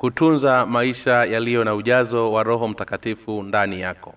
kutunza 0.00 0.66
maisha 0.66 1.24
yaliyo 1.24 1.64
na 1.64 1.74
ujazo 1.74 2.32
wa 2.32 2.42
roho 2.42 2.68
mtakatifu 2.68 3.42
ndani 3.42 3.80
yako. 3.80 4.14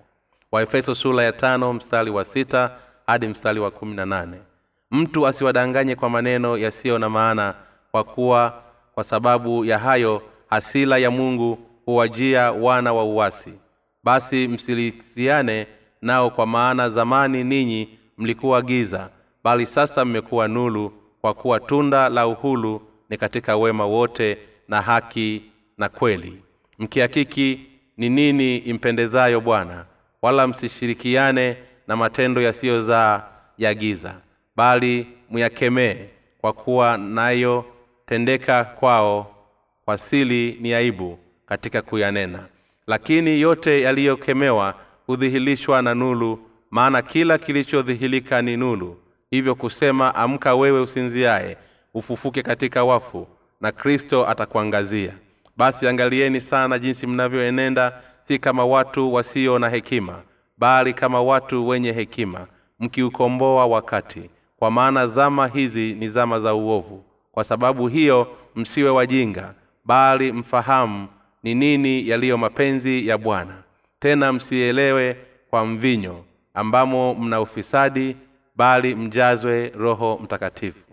Waefeso 0.51 0.95
sura 0.95 1.23
ya 1.23 1.31
tano 1.31 1.73
mstari 1.73 2.11
wa 2.11 2.25
sita 2.25 2.71
hadi 3.07 3.27
mstari 3.27 3.59
wa 3.59 3.71
kumi 3.71 3.95
na 3.95 4.05
nane. 4.05 4.37
Mtu 4.91 5.27
asiwadanganye 5.27 5.95
kwa 5.95 6.09
maneno 6.09 6.57
yasiyo 6.57 6.97
na 6.97 7.09
maana 7.09 7.55
kwa 7.91 8.03
kuwa 8.03 8.63
kwa 8.95 9.03
sababu 9.03 9.65
ya 9.65 9.79
hayo 9.79 10.21
hasila 10.49 10.97
ya 10.97 11.11
mungu 11.11 11.57
huwajia 11.85 12.51
wana 12.51 12.93
wa 12.93 13.03
uwasi 13.03 13.53
basi 14.03 14.47
msilisiane 14.47 15.67
nao 16.01 16.29
kwa 16.29 16.45
maana 16.45 16.89
zamani 16.89 17.43
ninyi 17.43 17.89
mlikuwa 18.17 18.61
giza 18.61 19.09
bali 19.43 19.65
sasa 19.65 20.05
mmekuwa 20.05 20.47
nulu 20.47 20.93
kwa 21.21 21.33
kuwa 21.33 21.59
tunda 21.59 22.09
la 22.09 22.27
uhulu 22.27 22.81
ni 23.09 23.17
katika 23.17 23.57
wema 23.57 23.85
wote 23.85 24.37
na 24.67 24.81
haki 24.81 25.52
na 25.77 25.89
kweli. 25.89 26.41
Mkihakiki 26.79 27.59
ni 27.97 28.09
nini 28.09 28.57
impendezayo 28.57 29.41
bwana? 29.41 29.85
Wala 30.21 30.47
msishirikiane 30.47 31.57
na 31.87 31.95
matendo 31.95 32.41
yasiyozaa 32.41 33.23
ya 33.57 33.73
giza 33.73 34.21
bali 34.55 35.07
myakemee 35.31 35.95
kwa 36.41 36.53
kuwa 36.53 36.97
nayo 36.97 37.65
tendeka 38.05 38.63
kwao 38.63 39.35
kwa 39.85 39.97
sili 39.97 40.57
ni 40.61 40.73
aibu 40.73 41.19
katika 41.45 41.81
kuyanena. 41.81 42.45
Lakini 42.87 43.41
yote 43.41 43.81
yaliyokemewa 43.81 44.75
hudhihilishwa 45.07 45.81
na 45.81 45.93
nulu 45.93 46.39
maana 46.71 47.01
kila 47.01 47.37
kilichodhihilika 47.37 48.41
ni 48.41 48.57
nulu 48.57 48.97
hivyo 49.31 49.55
kusema 49.55 50.15
amka 50.15 50.55
wewe 50.55 50.81
usinziaye 50.81 51.57
ufufuke 51.93 52.41
katika 52.41 52.83
wafu 52.83 53.27
na 53.61 53.71
kristo 53.71 54.27
atakuangazia 54.29 55.13
basi 55.57 55.87
angalieni 55.87 56.41
sana 56.41 56.79
jinsi 56.79 57.07
mnavyoenenda 57.07 58.01
si 58.21 58.39
kama 58.39 58.65
watu 58.65 59.13
wasio 59.13 59.59
na 59.59 59.69
hekima 59.69 60.21
bali 60.57 60.93
kama 60.93 61.21
watu 61.21 61.67
wenye 61.67 61.91
hekima 61.91 62.47
mkiukomboa 62.79 63.65
wakati. 63.67 64.29
Kwa 64.57 64.71
maana 64.71 65.05
zama 65.07 65.47
hizi 65.47 65.93
ni 65.93 66.07
zama 66.07 66.39
za 66.39 66.53
uovu. 66.53 67.03
Kwa 67.31 67.43
sababu 67.43 67.87
hiyo 67.87 68.27
msiwe 68.55 68.89
wajinga 68.89 69.53
bali 69.85 70.31
mfahamu 70.31 71.07
ni 71.43 71.55
nini 71.55 72.07
yaliyo 72.09 72.37
mapenzi 72.37 73.07
ya 73.07 73.17
bwana. 73.17 73.63
Tena 73.99 74.33
msielewe 74.33 75.17
kwa 75.49 75.65
mvinyo 75.65 76.23
ambamo 76.53 77.13
mna 77.15 77.41
ufisadi 77.41 78.17
bali 78.55 78.95
mjazwe 78.95 79.69
roho 79.69 80.19
mtakatifu. 80.23 80.85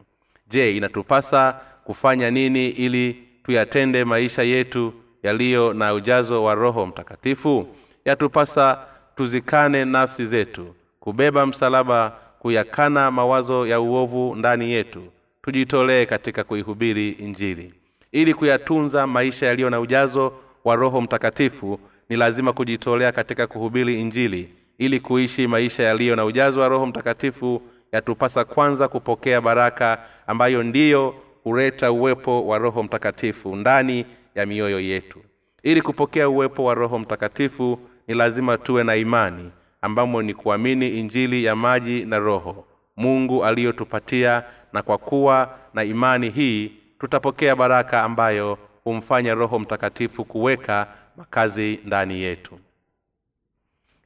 Je 0.48 0.76
inatupasa 0.76 1.60
kufanya 1.84 2.30
nini 2.30 2.68
ili 2.68 3.28
tuyatende 3.50 4.04
maisha 4.04 4.42
yetu 4.42 4.92
yaliyo 5.22 5.72
na 5.72 5.94
ujazo 5.94 6.44
wa 6.44 6.54
roho 6.54 6.86
mtakatifu? 6.86 7.66
Yatupasa 8.04 8.78
tuzikane 9.16 9.84
nafsi 9.84 10.24
zetu 10.24 10.74
kubeba 11.00 11.46
msalaba 11.46 12.12
kuyakana 12.38 13.10
mawazo 13.10 13.66
ya 13.66 13.80
uovu 13.80 14.34
ndani 14.34 14.70
yetu. 14.70 15.02
Tujitolee 15.42 16.06
katika 16.06 16.44
kuihubiri 16.44 17.08
injili. 17.10 17.74
Ili 18.12 18.34
kuyatunza 18.34 19.06
maisha 19.06 19.46
yaliyo 19.46 19.70
na 19.70 19.80
ujazo 19.80 20.32
wa 20.64 20.76
roho 20.76 21.00
mtakatifu 21.00 21.80
ni 22.08 22.16
lazima 22.16 22.52
kujitolea 22.52 23.12
katika 23.12 23.46
kuhubiri 23.46 24.00
injili. 24.00 24.48
Ili 24.78 25.00
kuishi 25.00 25.46
maisha 25.46 25.82
yaliyo 25.82 26.16
na 26.16 26.24
ujazo 26.24 26.60
wa 26.60 26.68
roho 26.68 26.86
mtakatifu 26.86 27.62
yatupasa 27.92 28.44
kwanza 28.44 28.88
kupokea 28.88 29.40
baraka 29.40 29.98
ambayo 30.26 30.62
ndiyo 30.62 31.14
huleta 31.44 31.92
uwepo 31.92 32.46
wa 32.46 32.58
roho 32.58 32.82
mtakatifu 32.82 33.56
ndani 33.56 34.06
ya 34.34 34.46
mioyo 34.46 34.80
yetu. 34.80 35.22
Ili 35.62 35.82
kupokea 35.82 36.28
uwepo 36.28 36.64
wa 36.64 36.74
roho 36.74 36.98
mtakatifu 36.98 37.78
ni 38.08 38.14
lazima 38.14 38.58
tuwe 38.58 38.84
na 38.84 38.96
imani 38.96 39.50
ambamo 39.82 40.22
ni 40.22 40.34
kuamini 40.34 40.88
injili 40.98 41.44
ya 41.44 41.56
maji 41.56 42.04
na 42.04 42.18
roho 42.18 42.64
mungu 42.96 43.44
aliyotupatia 43.44 44.44
na 44.72 44.82
kwa 44.82 44.98
kuwa 44.98 45.58
na 45.74 45.84
imani 45.84 46.30
hii 46.30 46.72
tutapokea 46.98 47.56
baraka 47.56 48.02
ambayo 48.02 48.58
humfanya 48.84 49.34
roho 49.34 49.58
mtakatifu 49.58 50.24
kuweka 50.24 50.86
makazi 51.16 51.80
ndani 51.84 52.20
yetu. 52.20 52.58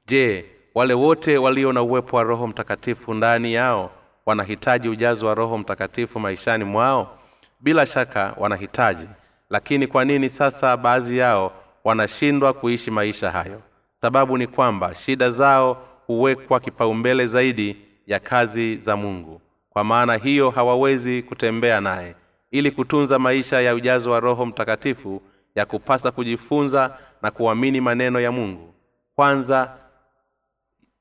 Je 0.07 0.45
wale 0.75 0.95
wote 0.95 1.39
walio 1.39 1.73
na 1.73 1.83
uwepo 1.83 2.17
wa 2.17 2.23
roho 2.23 2.47
mtakatifu 2.47 3.15
ndani 3.15 3.53
yao 3.55 3.91
wanahitaji 4.27 4.89
ujazo 4.89 5.27
wa 5.27 5.35
roho 5.35 5.59
mtakatifu 5.59 6.21
maishani 6.21 6.65
mwao 6.65 7.19
bila 7.65 7.87
shaka 7.87 8.35
wanahitaji 8.37 9.09
lakini 9.51 9.87
kwa 9.87 10.05
nini 10.05 10.29
sasa 10.31 10.77
baadhi 10.77 11.19
yao 11.19 11.53
wanashindwa 11.85 12.53
kuishi 12.53 12.91
maisha 12.91 13.31
hayo? 13.31 13.63
Sababu 14.01 14.39
ni 14.39 14.47
kwamba 14.47 14.95
shida 14.95 15.31
zao 15.31 15.87
huwekwa 16.07 16.61
kipaumbele 16.61 17.27
zaidi 17.27 17.77
ya 18.07 18.21
kazi 18.21 18.77
za 18.77 18.97
mungu. 18.97 19.41
Kwa 19.71 19.85
maana 19.85 20.15
hiyo 20.17 20.51
hawawezi 20.51 21.23
kutembea 21.23 21.81
naye 21.81 22.15
ili 22.51 22.71
kutunza 22.71 23.19
maisha 23.19 23.61
ya 23.61 23.75
ujazo 23.75 24.11
wa 24.11 24.21
roho 24.21 24.47
mtakatifu 24.47 25.23
ya 25.55 25.67
kupasa 25.67 26.11
kujifunza 26.11 26.99
na 27.23 27.31
kuamini 27.31 27.81
maneno 27.81 28.21
ya 28.21 28.33
mungu. 28.33 28.75
Kwanza 29.17 29.75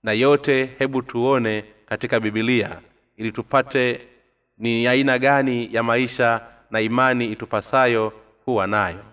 na 0.03 0.12
yote 0.12 0.66
hebu 0.80 1.01
tuone 1.01 1.66
katika 1.85 2.19
bibilia 2.19 2.80
ili 3.18 3.31
tupate 3.31 4.01
ni 4.57 4.88
aina 4.88 5.19
gani 5.19 5.69
ya 5.74 5.84
maisha 5.84 6.41
na 6.74 6.82
imani 6.82 7.26
itupasayo 7.32 8.14
kuwa 8.46 8.68
nayo. 8.68 9.04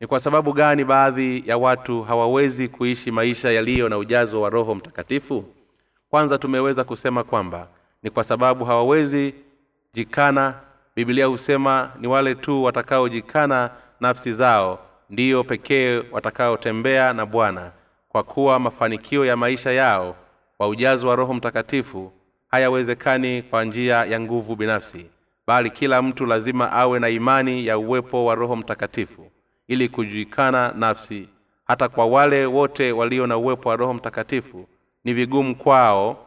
Ni 0.00 0.06
kwa 0.06 0.20
sababu 0.20 0.52
gani 0.52 0.84
baadhi 0.84 1.42
ya 1.46 1.58
watu 1.58 2.02
hawawezi 2.02 2.68
kuishi 2.68 3.10
maisha 3.10 3.50
yaliyo 3.50 3.88
na 3.88 3.98
ujazo 3.98 4.40
wa 4.40 4.50
roho 4.50 4.74
mtakatifu? 4.74 5.44
Kwanza 6.10 6.38
tumeweza 6.38 6.84
kusema 6.84 7.24
kwamba 7.24 7.68
ni 8.02 8.10
kwa 8.10 8.24
sababu 8.24 8.64
hawawezi 8.64 9.34
jikana. 9.92 10.60
Bibilia 10.96 11.26
husema 11.26 11.92
ni 12.00 12.06
wale 12.08 12.34
tu 12.34 12.64
watakaojikana 12.64 13.70
nafsi 14.00 14.32
zao 14.32 14.78
ndiyo 15.10 15.44
pekee 15.44 16.02
watakaotembea 16.12 17.12
na 17.12 17.26
bwana 17.26 17.72
kwa 18.08 18.22
kuwa 18.22 18.58
mafanikio 18.58 19.24
ya 19.24 19.36
maisha 19.36 19.72
yao 19.72 20.16
kwa 20.56 20.68
ujazo 20.68 21.08
wa 21.08 21.16
roho 21.16 21.34
mtakatifu 21.34 22.12
hayawezekani 22.48 23.42
kwa 23.42 23.64
njia 23.64 24.04
ya 24.04 24.20
nguvu 24.20 24.56
binafsi 24.56 25.06
bali 25.46 25.70
kila 25.70 26.02
mtu 26.02 26.26
lazima 26.26 26.72
awe 26.72 26.98
na 26.98 27.08
imani 27.08 27.66
ya 27.66 27.78
uwepo 27.78 28.24
wa 28.24 28.34
roho 28.34 28.56
mtakatifu 28.56 29.30
ili 29.68 29.88
kujuikana 29.88 30.72
nafsi. 30.76 31.28
Hata 31.64 31.88
kwa 31.88 32.06
wale 32.06 32.46
wote 32.46 32.92
walio 32.92 33.26
na 33.26 33.36
uwepo 33.36 33.68
wa 33.68 33.76
roho 33.76 33.94
mtakatifu 33.94 34.68
ni 35.04 35.14
vigumu 35.14 35.56
kwao 35.56 36.26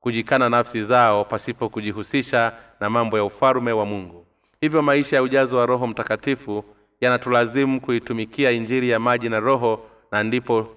kujikana 0.00 0.48
nafsi 0.48 0.82
zao 0.82 1.24
pasipo 1.24 1.68
kujihusisha 1.68 2.52
na 2.80 2.90
mambo 2.90 3.16
ya 3.18 3.24
ufalume 3.24 3.72
wa 3.72 3.86
mungu. 3.86 4.26
Hivyo 4.60 4.82
maisha 4.82 5.16
ya 5.16 5.22
ujazo 5.22 5.56
wa 5.56 5.66
roho 5.66 5.86
mtakatifu 5.86 6.64
yanatulazimu 7.00 7.80
kuitumikia 7.80 8.50
injiri 8.50 8.90
ya 8.90 9.00
maji 9.00 9.28
na 9.28 9.40
roho 9.40 9.80
na 10.12 10.22
ndipo 10.22 10.68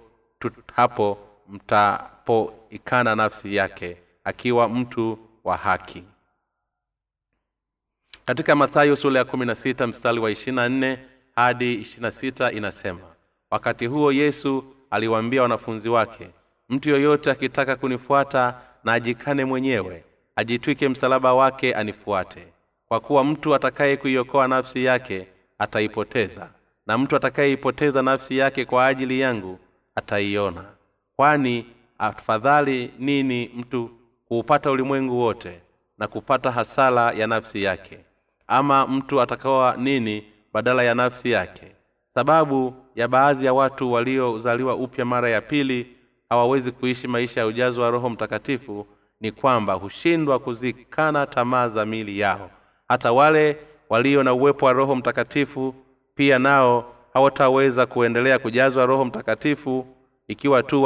hapo 0.75 1.17
mtapoikana 1.50 3.16
nafsi 3.16 3.56
yake 3.56 3.97
akiwa 4.27 4.69
mtu 4.69 5.19
wa 5.43 5.57
haki. 5.57 6.03
Katika 8.25 8.55
mathayo 8.55 8.95
sura 8.95 9.17
ya 9.19 9.25
kumi 9.25 9.45
na 9.45 9.55
sita 9.55 9.88
mstari 9.88 10.19
wa 10.19 10.31
ishirina 10.31 10.69
nne 10.69 10.99
hadi 11.35 11.73
ishirina 11.73 12.11
sita 12.11 12.51
inasema 12.51 12.99
wakati 13.51 13.85
huo 13.85 14.11
yesu 14.11 14.63
aliwaambia 14.89 15.41
wanafunzi 15.41 15.89
wake 15.89 16.29
mtu 16.69 16.89
yoyote 16.89 17.31
akitaka 17.31 17.75
kunifuata 17.75 18.62
na 18.83 18.94
ajikane 18.94 19.45
mwenyewe 19.45 20.03
ajitwike 20.35 20.89
msalaba 20.89 21.33
wake 21.33 21.73
anifuate. 21.75 22.47
Kwa 22.88 23.00
kuwa 23.00 23.23
mtu 23.23 23.56
atakaye 23.56 23.97
kuiokoa 23.97 24.47
nafsi 24.47 24.83
yake 24.85 25.27
ataipoteza 25.59 26.50
na 26.88 26.97
mtu 26.97 27.15
atakayeipoteza 27.15 28.01
nafsi 28.01 28.38
yake 28.38 28.65
kwa 28.65 28.88
ajili 28.88 29.19
yangu 29.19 29.59
ataiona. 29.95 30.65
Kwani 31.15 31.65
afadhali 31.97 32.91
nini 33.00 33.51
mtu 33.56 33.89
kuupata 34.27 34.71
ulimwengu 34.71 35.19
wote 35.19 35.62
na 35.97 36.07
kupata 36.07 36.51
hasara 36.51 37.12
ya 37.12 37.27
nafsi 37.27 37.63
yake. 37.63 38.00
Ama 38.47 38.88
mtu 38.88 39.21
atakawa 39.21 39.75
nini 39.77 40.24
badala 40.53 40.83
ya 40.83 40.95
nafsi 40.95 41.31
yake? 41.31 41.71
Sababu 42.09 42.74
ya 42.95 43.07
baadhi 43.07 43.45
ya 43.45 43.53
watu 43.53 43.91
waliozaliwa 43.91 44.75
upya 44.75 45.06
mara 45.06 45.29
ya 45.29 45.41
pili 45.41 45.95
hawawezi 46.29 46.71
kuishi 46.71 47.07
maisha 47.07 47.39
ya 47.41 47.47
ujazo 47.47 47.81
wa 47.81 47.89
roho 47.89 48.09
mtakatifu 48.09 48.88
ni 49.21 49.31
kwamba 49.31 49.74
hushindwa 49.74 50.39
kuzikana 50.39 51.25
tamaa 51.27 51.68
za 51.69 51.85
mili 51.85 52.19
yao. 52.19 52.50
Hata 52.88 53.12
wale 53.12 53.57
walio 53.89 54.23
na 54.23 54.33
uwepo 54.33 54.65
wa 54.65 54.73
roho 54.73 54.95
mtakatifu 54.95 55.75
pia 56.15 56.39
nao 56.39 56.94
hawataweza 57.13 57.85
kuendelea 57.85 58.39
kujazwa 58.39 58.85
roho 58.85 59.06
mtakatifu 59.06 59.88
ikiwa 60.27 60.63
tu 60.63 60.83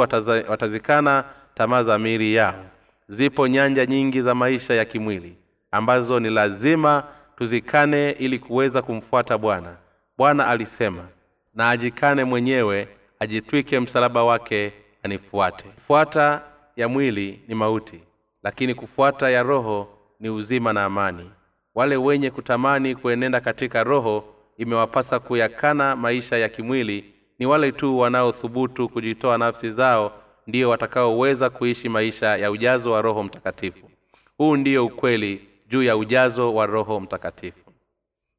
watazikana 0.48 1.24
tamaa 1.54 1.82
za 1.82 1.98
mili 1.98 2.34
yao 2.34 2.64
zipo 3.12 3.48
nyanja 3.48 3.86
nyingi 3.86 4.20
za 4.22 4.34
maisha 4.34 4.74
ya 4.74 4.84
kimwili 4.84 5.36
ambazo 5.70 6.20
ni 6.20 6.30
lazima 6.30 7.04
tuzikane 7.36 8.10
ili 8.10 8.38
kuweza 8.38 8.82
kumfuata 8.82 9.38
bwana. 9.38 9.76
Bwana 10.18 10.46
alisema 10.46 11.08
na 11.54 11.70
ajikane 11.70 12.24
mwenyewe 12.24 12.88
ajitwike 13.18 13.80
msalaba 13.80 14.24
wake 14.24 14.72
anifuate. 15.02 15.64
Kufuata 15.64 16.42
ya 16.76 16.88
mwili 16.88 17.40
ni 17.48 17.54
mauti 17.54 18.00
lakini 18.42 18.74
kufuata 18.74 19.30
ya 19.30 19.42
roho 19.42 19.88
ni 20.20 20.30
uzima 20.30 20.72
na 20.72 20.84
amani. 20.84 21.30
Wale 21.74 21.96
wenye 21.96 22.30
kutamani 22.30 22.94
kuenenda 22.94 23.40
katika 23.40 23.84
roho 23.84 24.24
imewapasa 24.58 25.18
kuyakana 25.18 25.96
maisha 25.96 26.36
ya 26.36 26.48
kimwili. 26.48 27.14
Ni 27.38 27.46
wale 27.46 27.72
tu 27.72 27.98
wanaothubutu 27.98 28.88
kujitoa 28.88 29.38
nafsi 29.38 29.70
zao 29.70 30.21
ndio 30.46 30.68
watakaoweza 30.70 31.50
kuishi 31.50 31.88
maisha 31.88 32.36
ya 32.36 32.50
ujazo 32.50 32.90
wa 32.90 33.02
roho 33.02 33.22
mtakatifu. 33.22 33.90
Huu 34.38 34.56
ndio 34.56 34.86
ukweli 34.86 35.48
juu 35.68 35.82
ya 35.82 35.96
ujazo 35.96 36.54
wa 36.54 36.66
roho 36.66 37.00
mtakatifu. 37.00 37.72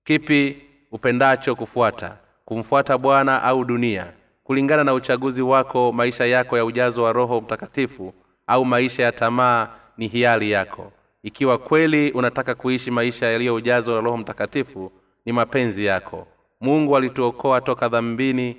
Kipi 0.04 0.58
upendacho 0.92 1.56
kufuata? 1.56 2.18
Kumfuata 2.46 2.98
bwana 2.98 3.44
au 3.44 3.66
dunia? 3.66 4.14
Kulingana 4.44 4.84
na 4.84 4.94
uchaguzi 4.94 5.42
wako 5.42 5.92
maisha 5.92 6.26
yako 6.26 6.58
ya 6.58 6.66
ujazo 6.66 7.04
wa 7.04 7.12
roho 7.14 7.42
mtakatifu 7.42 8.14
au 8.48 8.66
maisha 8.66 9.04
ya 9.04 9.12
tamaa 9.12 9.70
ni 9.98 10.08
hiari 10.08 10.52
yako. 10.52 10.92
Ikiwa 11.24 11.58
kweli 11.58 12.12
unataka 12.12 12.56
kuishi 12.56 12.92
maisha 12.92 13.26
yaliyo 13.26 13.56
ujazo 13.56 13.94
wa 13.94 14.02
roho 14.02 14.18
mtakatifu 14.18 14.92
ni 15.26 15.32
mapenzi 15.34 15.86
yako. 15.86 16.28
Mungu 16.62 16.98
alituokoa 16.98 17.62
toka 17.62 17.90
dhambini 17.90 18.58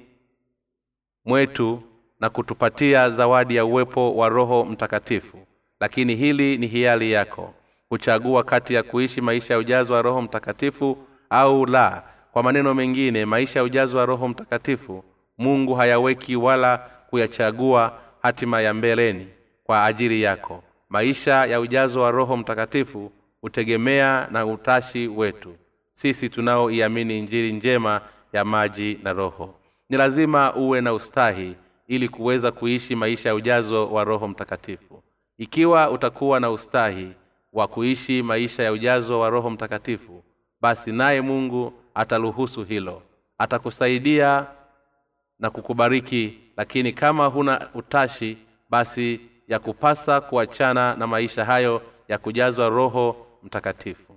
mwetu 1.25 1.83
na 2.21 2.31
kutupatia 2.31 3.11
zawadi 3.11 3.57
ya 3.57 3.65
uwepo 3.65 4.17
wa 4.17 4.29
roho 4.29 4.65
mtakatifu. 4.65 5.39
Lakini 5.81 6.15
hili 6.15 6.59
ni 6.59 6.67
hiari 6.67 7.13
yako 7.13 7.55
kuchagua 7.89 8.45
kati 8.45 8.75
ya 8.75 8.83
kuishi 8.83 9.21
maisha 9.21 9.55
ya 9.55 9.61
ujazo 9.61 9.93
wa 9.95 10.03
roho 10.03 10.23
mtakatifu 10.23 10.99
au 11.31 11.67
la. 11.67 12.03
Kwa 12.33 12.43
maneno 12.43 12.75
mengine 12.75 13.25
maisha 13.25 13.59
ya 13.61 13.65
ujazo 13.65 13.97
wa 13.97 14.07
roho 14.07 14.29
mtakatifu 14.29 15.05
mungu 15.39 15.75
hayaweki 15.75 16.37
wala 16.37 16.79
kuyachagua 17.11 17.99
hatima 18.23 18.61
ya 18.61 18.75
mbeleni 18.75 19.29
kwa 19.65 19.85
ajili 19.85 20.23
yako. 20.23 20.63
Maisha 20.89 21.47
ya 21.47 21.61
ujazo 21.61 22.01
wa 22.01 22.11
roho 22.11 22.37
mtakatifu 22.37 23.13
hutegemea 23.41 24.29
na 24.31 24.47
utashi 24.47 25.09
wetu. 25.09 25.57
Sisi 25.93 26.29
tunaoiamini 26.29 27.19
injili 27.19 27.53
njema 27.53 28.01
ya 28.33 28.45
maji 28.45 28.99
na 29.03 29.13
roho. 29.13 29.55
Ni 29.91 29.97
lazima 29.97 30.55
uwe 30.55 30.81
na 30.81 30.95
ustahi 30.95 31.57
ili 31.87 32.09
kuweza 32.09 32.53
kuishi 32.53 32.97
maisha 32.97 33.29
ya 33.29 33.35
ujazo 33.35 33.87
wa 33.93 34.05
roho 34.05 34.29
mtakatifu. 34.29 35.03
Ikiwa 35.39 35.91
utakuwa 35.91 36.41
na 36.41 36.51
ustahi 36.51 37.13
wa 37.53 37.67
kuishi 37.69 38.23
maisha 38.23 38.63
ya 38.63 38.73
ujazo 38.73 39.21
wa 39.21 39.31
roho 39.31 39.51
mtakatifu 39.51 40.23
basi 40.61 40.93
naye 40.93 41.21
mungu 41.21 41.73
ataruhusu 41.95 42.65
hilo. 42.65 43.03
Atakusaidia 43.39 44.47
na 45.39 45.51
kukubariki 45.51 46.39
lakini 46.57 46.93
kama 46.93 47.27
huna 47.27 47.69
utashi 47.75 48.39
basi 48.71 49.21
ya 49.49 49.59
kupasa 49.59 50.21
kuachana 50.21 50.95
na 50.97 51.07
maisha 51.07 51.45
hayo 51.45 51.83
ya 52.09 52.19
kujazwa 52.19 52.69
roho 52.69 53.27
mtakatifu. 53.43 54.15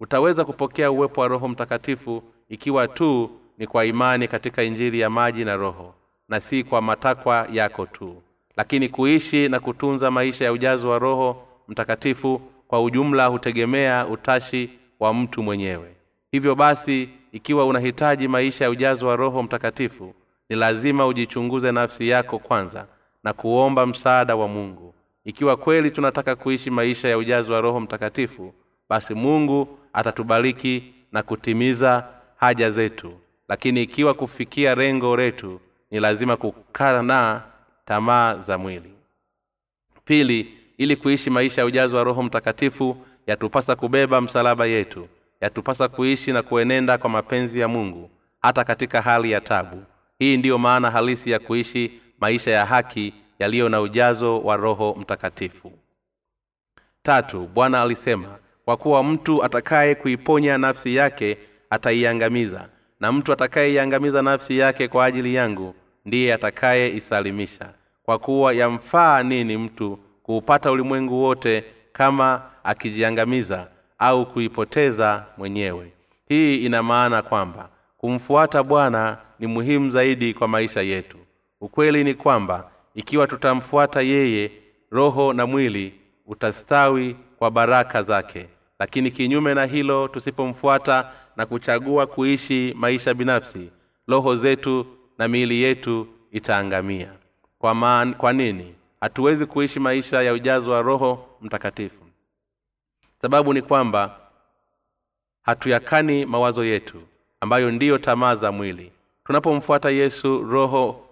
Utaweza 0.00 0.44
kupokea 0.44 0.90
uwepo 0.90 1.20
wa 1.20 1.28
roho 1.28 1.48
mtakatifu 1.48 2.22
ikiwa 2.48 2.88
tu 2.88 3.30
ni 3.58 3.66
kwa 3.66 3.84
imani 3.84 4.28
katika 4.28 4.62
injili 4.62 5.00
ya 5.00 5.10
maji 5.10 5.44
na 5.44 5.56
roho 5.56 5.94
na 6.28 6.40
si 6.40 6.64
kwa 6.64 6.82
matakwa 6.82 7.46
yako 7.52 7.86
tu 7.86 8.22
lakini 8.56 8.88
kuishi 8.88 9.48
na 9.48 9.60
kutunza 9.60 10.10
maisha 10.10 10.44
ya 10.44 10.52
ujazo 10.52 10.88
wa 10.88 10.98
roho 10.98 11.48
mtakatifu 11.68 12.40
kwa 12.68 12.82
ujumla 12.82 13.26
hutegemea 13.26 14.06
utashi 14.06 14.70
wa 15.00 15.14
mtu 15.14 15.42
mwenyewe. 15.42 15.94
Hivyo 16.32 16.54
basi 16.54 17.08
ikiwa 17.32 17.66
unahitaji 17.66 18.28
maisha 18.28 18.64
ya 18.64 18.70
ujazo 18.70 19.06
wa 19.06 19.16
roho 19.16 19.42
mtakatifu 19.42 20.14
ni 20.48 20.56
lazima 20.56 21.06
ujichunguze 21.06 21.72
nafsi 21.72 22.08
yako 22.08 22.38
kwanza 22.38 22.86
na 23.24 23.32
kuomba 23.32 23.86
msaada 23.86 24.36
wa 24.36 24.48
mungu. 24.48 24.94
Ikiwa 25.24 25.56
kweli 25.56 25.90
tunataka 25.90 26.36
kuishi 26.36 26.70
maisha 26.70 27.08
ya 27.08 27.18
ujazo 27.18 27.52
wa 27.52 27.60
roho 27.60 27.80
mtakatifu 27.80 28.54
basi 28.88 29.14
mungu 29.14 29.78
atatubariki 29.92 30.94
na 31.12 31.22
kutimiza 31.22 32.08
haja 32.36 32.70
zetu. 32.70 33.12
Lakini 33.48 33.82
ikiwa 33.82 34.14
kufikia 34.14 34.74
rengo 34.74 35.16
letu 35.16 35.60
ni 35.90 36.00
lazima 36.00 36.36
kukana 36.36 37.42
tamaa 37.84 38.34
za 38.34 38.58
mwili. 38.58 38.94
Pili 40.04 40.54
ili 40.78 40.96
kuishi 40.96 41.30
maisha 41.30 41.60
ya 41.62 41.66
ujazo 41.66 41.96
wa 41.96 42.04
roho 42.04 42.22
mtakatifu 42.22 42.96
yatupasa 43.26 43.76
kubeba 43.76 44.20
msalaba 44.20 44.66
yetu. 44.66 45.08
Yatupasa 45.40 45.88
kuishi 45.88 46.32
na 46.32 46.42
kuenenda 46.42 46.98
kwa 46.98 47.10
mapenzi 47.10 47.60
ya 47.60 47.68
mungu 47.68 48.10
hata 48.42 48.64
katika 48.64 49.02
hali 49.02 49.30
ya 49.30 49.40
tabu. 49.40 49.82
Hii 50.18 50.36
ndiyo 50.36 50.58
maana 50.58 50.90
halisi 50.90 51.30
ya 51.30 51.38
kuishi 51.38 52.00
maisha 52.20 52.50
ya 52.50 52.66
haki 52.66 53.14
yaliyo 53.38 53.68
na 53.68 53.80
ujazo 53.80 54.40
wa 54.40 54.56
roho 54.56 54.96
mtakatifu. 55.00 55.72
Tatu 57.02 57.46
bwana 57.54 57.82
alisema 57.82 58.38
kwa 58.64 58.76
kuwa 58.76 59.02
mtu 59.04 59.44
atakaye 59.44 59.94
kuiponya 59.94 60.58
nafsi 60.58 60.96
yake 60.96 61.38
ataiangamiza 61.70 62.68
na 63.00 63.12
mtu 63.12 63.32
atakayeiangamiza 63.32 64.22
nafsi 64.22 64.58
yake 64.58 64.88
kwa 64.88 65.04
ajili 65.04 65.34
yangu 65.34 65.74
ndiye 66.04 66.34
atakayeisalimisha 66.34 67.70
kwa 68.02 68.18
kuwa 68.18 68.52
yamfaa 68.52 69.22
nini 69.22 69.56
mtu 69.56 69.98
kuupata 70.22 70.70
ulimwengu 70.70 71.22
wote 71.22 71.64
kama 71.92 72.42
akijiangamiza 72.64 73.68
au 73.98 74.26
kuipoteza 74.26 75.24
mwenyewe? 75.36 75.92
Hii 76.28 76.56
ina 76.64 76.82
maana 76.82 77.22
kwamba 77.22 77.68
kumfuata 77.98 78.62
bwana 78.62 79.18
ni 79.38 79.46
muhimu 79.46 79.90
zaidi 79.90 80.34
kwa 80.34 80.48
maisha 80.48 80.82
yetu. 80.82 81.16
Ukweli 81.60 82.04
ni 82.04 82.14
kwamba 82.14 82.70
ikiwa 82.94 83.26
tutamfuata 83.26 84.00
yeye 84.02 84.50
roho 84.90 85.32
na 85.32 85.46
mwili 85.46 85.94
utastawi 86.26 87.16
kwa 87.38 87.50
baraka 87.50 88.02
zake 88.02 88.48
lakini 88.78 89.10
kinyume 89.10 89.54
na 89.54 89.64
hilo 89.64 90.08
tusipomfuata 90.08 91.12
na 91.36 91.46
kuchagua 91.46 92.06
kuishi 92.06 92.74
maisha 92.76 93.14
binafsi 93.14 93.70
roho 94.08 94.34
zetu 94.34 94.86
na 95.18 95.28
miili 95.28 95.62
yetu 95.62 96.06
itaangamia. 96.32 97.12
Kwa, 97.58 97.74
man, 97.74 98.14
kwa 98.14 98.32
nini? 98.32 98.74
Hatuwezi 99.00 99.46
kuishi 99.46 99.80
maisha 99.80 100.22
ya 100.22 100.32
ujazo 100.32 100.70
wa 100.70 100.82
roho 100.82 101.26
mtakatifu. 101.40 102.04
Sababu 103.18 103.52
ni 103.54 103.62
kwamba 103.62 104.20
hatuyakani 105.42 106.26
mawazo 106.26 106.64
yetu 106.64 107.02
ambayo 107.40 107.70
ndiyo 107.70 107.98
tamaa 107.98 108.34
za 108.34 108.52
mwili. 108.52 108.92
Tunapomfuata 109.24 109.90
yesu 109.90 110.42
roho 110.42 111.04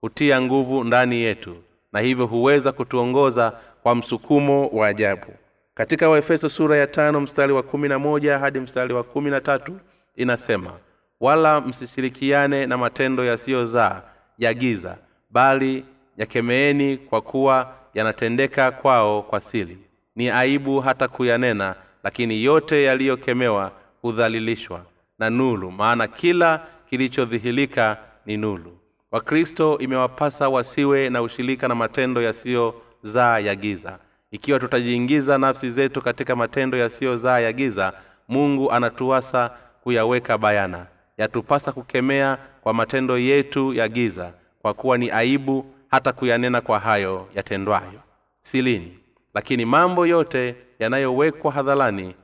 hutia 0.00 0.42
nguvu 0.42 0.84
ndani 0.84 1.16
yetu 1.20 1.56
na 1.92 2.00
hivyo 2.00 2.26
huweza 2.26 2.72
kutuongoza 2.72 3.60
kwa 3.82 3.94
msukumo 3.94 4.66
wa 4.68 4.86
ajabu 4.86 5.26
katika 5.74 6.08
waefeso 6.08 6.48
sura 6.48 6.76
ya 6.76 6.86
tano 6.86 7.20
mstari 7.20 7.52
wa 7.52 7.62
kumi 7.62 7.88
na 7.88 7.98
moja 7.98 8.38
hadi 8.38 8.60
mstari 8.60 8.94
wa 8.94 9.02
kumi 9.02 9.30
na 9.30 9.40
tatu 9.40 9.78
inasema 10.16 10.72
wala 11.20 11.60
msishirikiane 11.60 12.66
na 12.66 12.76
matendo 12.76 13.24
yasiyozaa 13.24 14.02
ya 14.38 14.54
giza 14.54 14.98
bali 15.30 15.84
yakemeeni 16.16 16.96
kwa 16.96 17.20
kuwa 17.20 17.74
yanatendeka 17.94 18.70
kwao 18.70 19.22
kwa 19.22 19.40
sili 19.40 19.78
ni 20.16 20.30
aibu 20.30 20.80
hata 20.80 21.08
kuyanena 21.08 21.74
lakini 22.02 22.44
yote 22.44 22.82
yaliyokemewa 22.84 23.72
hudhalilishwa 24.02 24.84
na 25.18 25.30
nulu 25.30 25.70
maana 25.70 26.08
kila 26.08 26.66
kilichodhihirika 26.90 27.98
ni 28.26 28.36
nulu 28.36 28.78
wakristo 29.10 29.78
imewapasa 29.78 30.48
wasiwe 30.48 31.10
na 31.10 31.22
ushirika 31.22 31.68
na 31.68 31.74
matendo 31.74 32.22
yasiyozaa 32.22 33.38
ya 33.38 33.54
giza 33.54 33.98
ikiwa 34.34 34.58
tutajiingiza 34.60 35.38
nafsi 35.38 35.68
zetu 35.68 36.02
katika 36.02 36.36
matendo 36.36 36.78
yasiyozaa 36.78 37.38
ya 37.38 37.52
giza 37.52 37.92
mungu 38.28 38.72
anatuwasa 38.72 39.50
kuyaweka 39.82 40.38
bayana. 40.38 40.86
Yatupasa 41.18 41.72
kukemea 41.72 42.38
kwa 42.60 42.74
matendo 42.74 43.18
yetu 43.18 43.74
ya 43.74 43.88
giza 43.88 44.32
kwa 44.62 44.74
kuwa 44.74 44.98
ni 44.98 45.10
aibu 45.10 45.66
hata 45.90 46.12
kuyanena 46.12 46.60
kwa 46.60 46.78
hayo 46.78 47.28
yatendwayo. 47.34 48.00
Silini. 48.40 48.98
Lakini 49.34 49.64
mambo 49.64 50.06
yote 50.06 50.56
yanayowekwa 50.78 51.52
hadharani 51.52 52.14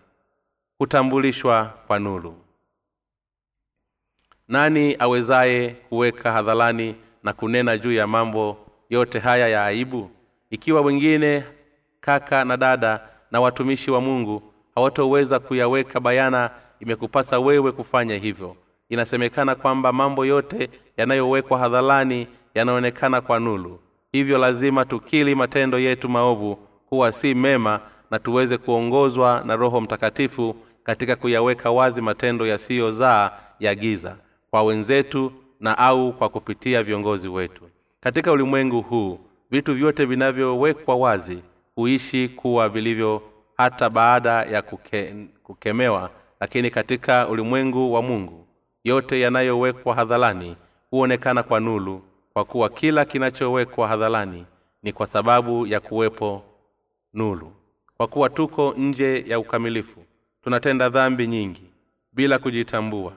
hutambulishwa 0.78 1.74
kwa 1.86 1.98
nuru. 1.98 2.34
Nani 4.48 4.96
awezaye 4.98 5.68
kuweka 5.88 6.32
hadharani 6.32 6.94
na 7.22 7.32
kunena 7.32 7.78
juu 7.78 7.92
ya 7.92 8.06
mambo 8.06 8.58
yote 8.88 9.18
haya 9.18 9.48
ya 9.48 9.64
aibu? 9.64 10.10
Ikiwa 10.50 10.80
wengine 10.80 11.44
kaka 12.00 12.44
na 12.44 12.56
dada 12.56 13.00
na 13.30 13.40
watumishi 13.40 13.90
wa 13.90 14.00
mungu 14.00 14.42
hawatoweza 14.74 15.38
kuyaweka 15.38 16.00
bayana 16.00 16.50
imekupasa 16.80 17.38
wewe 17.40 17.72
kufanya 17.72 18.16
hivyo. 18.16 18.56
Inasemekana 18.88 19.54
kwamba 19.54 19.92
mambo 19.92 20.24
yote 20.26 20.68
yanayowekwa 20.96 21.58
hadharani 21.58 22.26
yanaonekana 22.54 23.20
kwa 23.20 23.40
nulu 23.40 23.80
hivyo 24.12 24.38
lazima 24.38 24.84
tukili 24.84 25.34
matendo 25.34 25.78
yetu 25.78 26.08
maovu 26.08 26.56
kuwa 26.88 27.12
si 27.12 27.34
mema 27.34 27.80
na 28.10 28.18
tuweze 28.18 28.58
kuongozwa 28.58 29.42
na 29.46 29.56
roho 29.56 29.80
mtakatifu 29.80 30.56
katika 30.82 31.16
kuyaweka 31.16 31.70
wazi 31.70 32.00
matendo 32.00 32.46
yasiyozaa 32.46 33.30
ya 33.60 33.74
giza 33.74 34.16
kwa 34.50 34.62
wenzetu 34.62 35.32
na 35.60 35.78
au 35.78 36.12
kwa 36.12 36.28
kupitia 36.28 36.82
viongozi 36.82 37.28
wetu. 37.28 37.64
Katika 38.00 38.32
ulimwengu 38.32 38.80
huu 38.82 39.18
vitu 39.50 39.74
vyote 39.74 40.04
vinavyowekwa 40.04 40.96
wazi 40.96 41.42
huishi 41.80 42.28
kuwa 42.28 42.68
vilivyo 42.68 43.22
hata 43.56 43.90
baada 43.90 44.30
ya 44.42 44.62
kuke, 44.62 45.14
kukemewa 45.42 46.10
lakini 46.40 46.70
katika 46.70 47.28
ulimwengu 47.28 47.92
wa 47.92 48.02
mungu 48.02 48.46
yote 48.84 49.20
yanayowekwa 49.20 49.94
hadharani 49.94 50.56
huonekana 50.90 51.42
kwa 51.42 51.60
nulu 51.60 52.02
kwa 52.32 52.44
kuwa 52.44 52.68
kila 52.68 53.04
kinachowekwa 53.04 53.88
hadharani 53.88 54.46
ni 54.82 54.92
kwa 54.92 55.06
sababu 55.06 55.66
ya 55.66 55.80
kuwepo 55.80 56.42
nulu 57.14 57.52
kwa 57.96 58.06
kuwa 58.06 58.28
tuko 58.28 58.74
nje 58.76 59.24
ya 59.26 59.38
ukamilifu 59.38 60.00
tunatenda 60.44 60.88
dhambi 60.88 61.26
nyingi 61.26 61.62
bila 62.12 62.38
kujitambua 62.38 63.12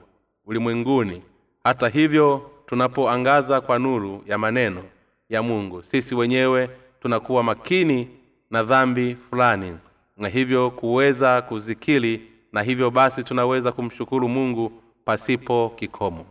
ulimwenguni. 0.46 1.22
Hata 1.64 1.88
hivyo 1.88 2.50
tunapoangaza 2.66 3.60
kwa 3.60 3.78
nuru 3.78 4.22
ya 4.26 4.38
maneno 4.38 4.82
ya 5.28 5.42
mungu 5.42 5.82
sisi 5.82 6.14
wenyewe 6.14 6.70
tunakuwa 7.00 7.42
makini 7.42 8.08
na 8.54 8.62
dhambi 8.62 9.16
fulani. 9.30 9.76
Na 10.16 10.28
hivyo 10.28 10.70
kuweza 10.70 11.42
kuzikili 11.42 12.22
na 12.52 12.62
hivyo 12.62 12.90
basi 12.90 13.24
tunaweza 13.24 13.72
kumshukuru 13.72 14.28
mungu 14.28 14.72
pasipo 15.04 15.72
kikomo. 15.76 16.26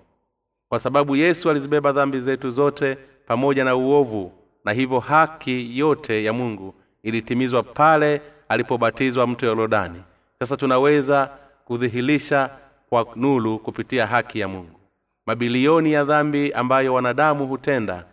Kwa 0.70 0.80
sababu 0.80 1.16
yesu 1.16 1.50
alizibeba 1.50 1.92
dhambi 1.92 2.20
zetu 2.20 2.50
zote 2.52 2.98
pamoja 3.28 3.64
na 3.64 3.76
uovu 3.76 4.32
na 4.66 4.72
hivyo 4.72 5.00
haki 5.00 5.80
yote 5.80 6.24
ya 6.24 6.34
mungu 6.34 6.74
ilitimizwa 7.04 7.64
pale 7.64 8.22
alipobatizwa 8.50 9.28
mto 9.28 9.46
yorodani. 9.46 10.04
Sasa 10.40 10.58
tunaweza 10.58 11.30
kudhihirisha 11.66 12.50
kwa 12.90 13.08
nulu 13.16 13.60
kupitia 13.60 14.08
haki 14.08 14.40
ya 14.40 14.48
mungu. 14.48 14.80
Mabilioni 15.26 15.92
ya 15.92 16.04
dhambi 16.04 16.52
ambayo 16.54 16.94
wanadamu 16.94 17.48
hutenda 17.48 18.06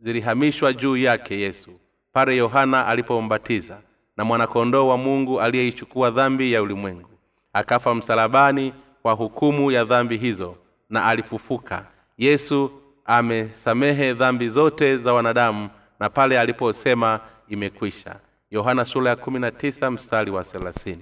zilihamishwa 0.00 0.72
juu 0.72 0.96
yake 0.96 1.40
yesu 1.40 1.70
pale 2.12 2.36
yohana 2.36 2.86
alipombatiza 2.86 3.82
na 4.16 4.24
mwanakondoo 4.24 4.86
wa 4.88 4.96
mungu 4.96 5.40
aliyeichukua 5.40 6.10
dhambi 6.10 6.52
ya 6.52 6.62
ulimwengu. 6.62 7.08
Akafa 7.52 7.94
msalabani 7.94 8.72
kwa 9.02 9.12
hukumu 9.12 9.70
ya 9.70 9.84
dhambi 9.84 10.16
hizo 10.16 10.56
na 10.90 11.04
alifufuka. 11.04 11.86
Yesu 12.18 12.70
amesamehe 13.04 14.14
dhambi 14.14 14.48
zote 14.48 14.96
za 14.96 15.12
wanadamu 15.12 15.68
na 16.00 16.08
pale 16.10 16.40
aliposema 16.40 17.20
imekwisha. 17.48 18.16
Yohana 18.50 18.84
sura 18.84 19.10
ya 19.10 19.16
19 19.16 19.90
mstari 19.90 20.30
wa 20.30 20.42
30 20.42 20.96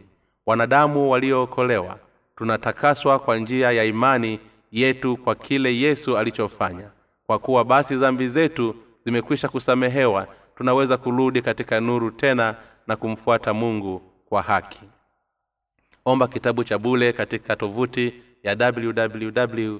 wanadamu 0.46 1.10
waliookolewa 1.10 1.98
tunatakaswa 2.36 3.18
kwa 3.18 3.36
njia 3.36 3.72
ya 3.72 3.84
imani 3.84 4.40
yetu 4.72 5.16
kwa 5.16 5.34
kile 5.34 5.76
yesu 5.76 6.18
alichofanya. 6.18 6.90
Kwa 7.26 7.38
kuwa 7.38 7.64
basi 7.64 7.96
dhambi 7.96 8.28
zetu 8.28 8.74
zimekwisha 9.04 9.48
kusamehewa 9.48 10.26
tunaweza 10.60 10.96
kurudi 10.96 11.42
katika 11.42 11.80
nuru 11.80 12.10
tena 12.10 12.54
na 12.86 12.96
kumfuata 12.96 13.54
mungu 13.54 14.02
kwa 14.28 14.42
haki. 14.42 14.80
Omba 16.04 16.28
kitabu 16.28 16.64
cha 16.64 16.78
bule 16.78 17.12
katika 17.12 17.56
tovuti 17.56 18.14
ya 18.42 18.72
www 18.76 19.78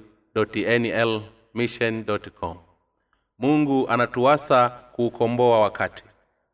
mungu 3.39 3.89
anatuwasa 3.89 4.69
kuukomboa 4.69 5.59
wakati. 5.59 6.03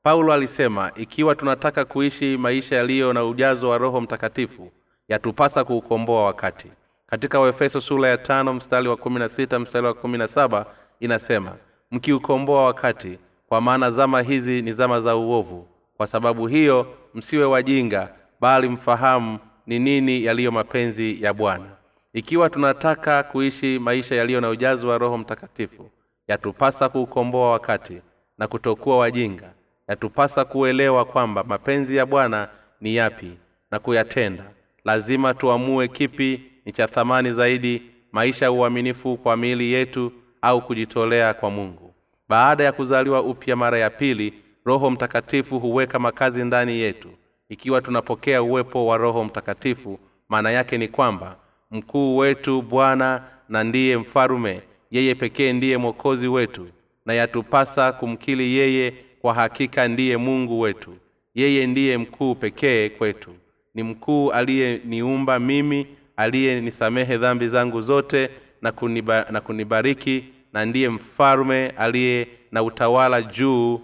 Paulo 0.04 0.34
alisema 0.34 0.92
ikiwa 0.96 1.36
tunataka 1.36 1.86
kuishi 1.86 2.38
maisha 2.38 2.76
yaliyo 2.76 3.14
na 3.14 3.26
ujazo 3.26 3.70
wa 3.70 3.78
roho 3.78 4.02
mtakatifu 4.02 4.72
yatupasa 5.08 5.64
kuukomboa 5.64 6.24
wakati. 6.26 6.72
Katika 7.08 7.40
waefeso 7.40 7.82
sura 7.82 8.10
ya 8.10 8.18
tano 8.18 8.54
mstari 8.54 8.88
wa 8.88 8.98
kumi 8.98 9.20
na 9.20 9.30
sita 9.30 9.60
mstari 9.60 9.86
wa 9.88 9.94
kumi 9.94 10.18
na 10.18 10.28
saba 10.28 10.66
inasema 11.00 11.56
mkiukomboa 11.92 12.66
wakati 12.66 13.20
kwa 13.48 13.62
maana 13.62 13.90
zama 13.90 14.22
hizi 14.22 14.62
ni 14.62 14.72
zama 14.72 15.02
za 15.02 15.16
uovu. 15.16 15.68
Kwa 15.98 16.08
sababu 16.08 16.48
hiyo 16.48 16.88
msiwe 17.14 17.46
wajinga 17.46 18.10
bali 18.42 18.70
mfahamu 18.70 19.40
ni 19.68 19.80
nini 19.80 20.24
yaliyo 20.24 20.52
mapenzi 20.52 21.24
ya 21.24 21.34
bwana. 21.34 21.66
Ikiwa 22.14 22.50
tunataka 22.50 23.24
kuishi 23.24 23.80
maisha 23.80 24.16
yaliyo 24.16 24.42
na 24.42 24.50
ujazo 24.50 24.88
wa 24.88 24.98
roho 24.98 25.18
mtakatifu 25.18 25.90
yatupasa 26.28 26.90
kuukomboa 26.90 27.52
wakati 27.52 28.02
na 28.38 28.48
kutokuwa 28.48 28.98
wajinga. 28.98 29.54
Yatupasa 29.88 30.46
kuelewa 30.46 31.06
kwamba 31.06 31.44
mapenzi 31.44 31.96
ya 31.98 32.06
bwana 32.06 32.50
ni 32.82 32.96
yapi 32.96 33.32
na 33.72 33.80
kuyatenda. 33.80 34.44
Lazima 34.86 35.34
tuamue 35.34 35.88
kipi 35.88 36.42
ni 36.66 36.72
cha 36.72 36.88
thamani 36.88 37.32
zaidi 37.32 37.82
maisha 38.12 38.46
ya 38.46 38.52
uaminifu 38.52 39.18
kwa 39.18 39.38
miili 39.38 39.72
yetu 39.74 40.12
au 40.42 40.62
kujitolea 40.62 41.34
kwa 41.34 41.50
mungu 41.50 41.87
baada 42.30 42.64
ya 42.64 42.72
kuzaliwa 42.72 43.22
upya 43.24 43.56
mara 43.56 43.80
ya 43.80 43.90
pili 43.90 44.34
roho 44.66 44.90
mtakatifu 44.90 45.60
huweka 45.60 46.00
makazi 46.00 46.44
ndani 46.44 46.80
yetu. 46.80 47.10
Ikiwa 47.50 47.82
tunapokea 47.82 48.42
uwepo 48.44 48.86
wa 48.88 48.98
roho 48.98 49.24
mtakatifu 49.24 50.00
maana 50.30 50.52
yake 50.52 50.78
ni 50.78 50.88
kwamba 50.88 51.38
mkuu 51.72 52.18
wetu 52.18 52.62
bwana 52.62 53.24
na 53.50 53.64
ndiye 53.64 53.98
mfalume 53.98 54.62
yeye 54.92 55.16
pekee 55.16 55.54
ndiye 55.54 55.78
mwokozi 55.78 56.28
wetu 56.28 56.68
na 57.06 57.14
yatupasa 57.14 57.92
kumkili 57.92 58.56
yeye 58.56 58.94
kwa 59.22 59.34
hakika 59.34 59.88
ndiye 59.88 60.18
mungu 60.18 60.60
wetu. 60.60 60.94
Yeye 61.36 61.68
ndiye 61.68 61.98
mkuu 61.98 62.36
pekee 62.36 62.90
kwetu. 62.90 63.32
Ni 63.76 63.84
mkuu 63.84 64.32
aliyeniumba 64.32 65.40
mimi 65.40 65.88
aliyenisamehe 66.18 67.18
dhambi 67.18 67.48
zangu 67.48 67.82
zote 67.82 68.30
na, 68.62 68.72
kuniba, 68.72 69.26
na 69.32 69.42
kunibariki 69.42 70.26
na 70.58 70.66
ndiye 70.66 70.90
mfalume 70.90 71.68
aliye 71.70 72.28
na 72.52 72.64
utawala 72.64 73.22
juu 73.22 73.82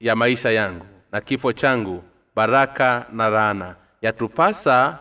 ya 0.00 0.16
maisha 0.16 0.50
yangu 0.50 0.86
na 1.12 1.20
kifo 1.20 1.52
changu 1.52 2.02
baraka 2.36 3.06
na 3.12 3.30
rana 3.30 3.76
yatupasa 4.02 4.98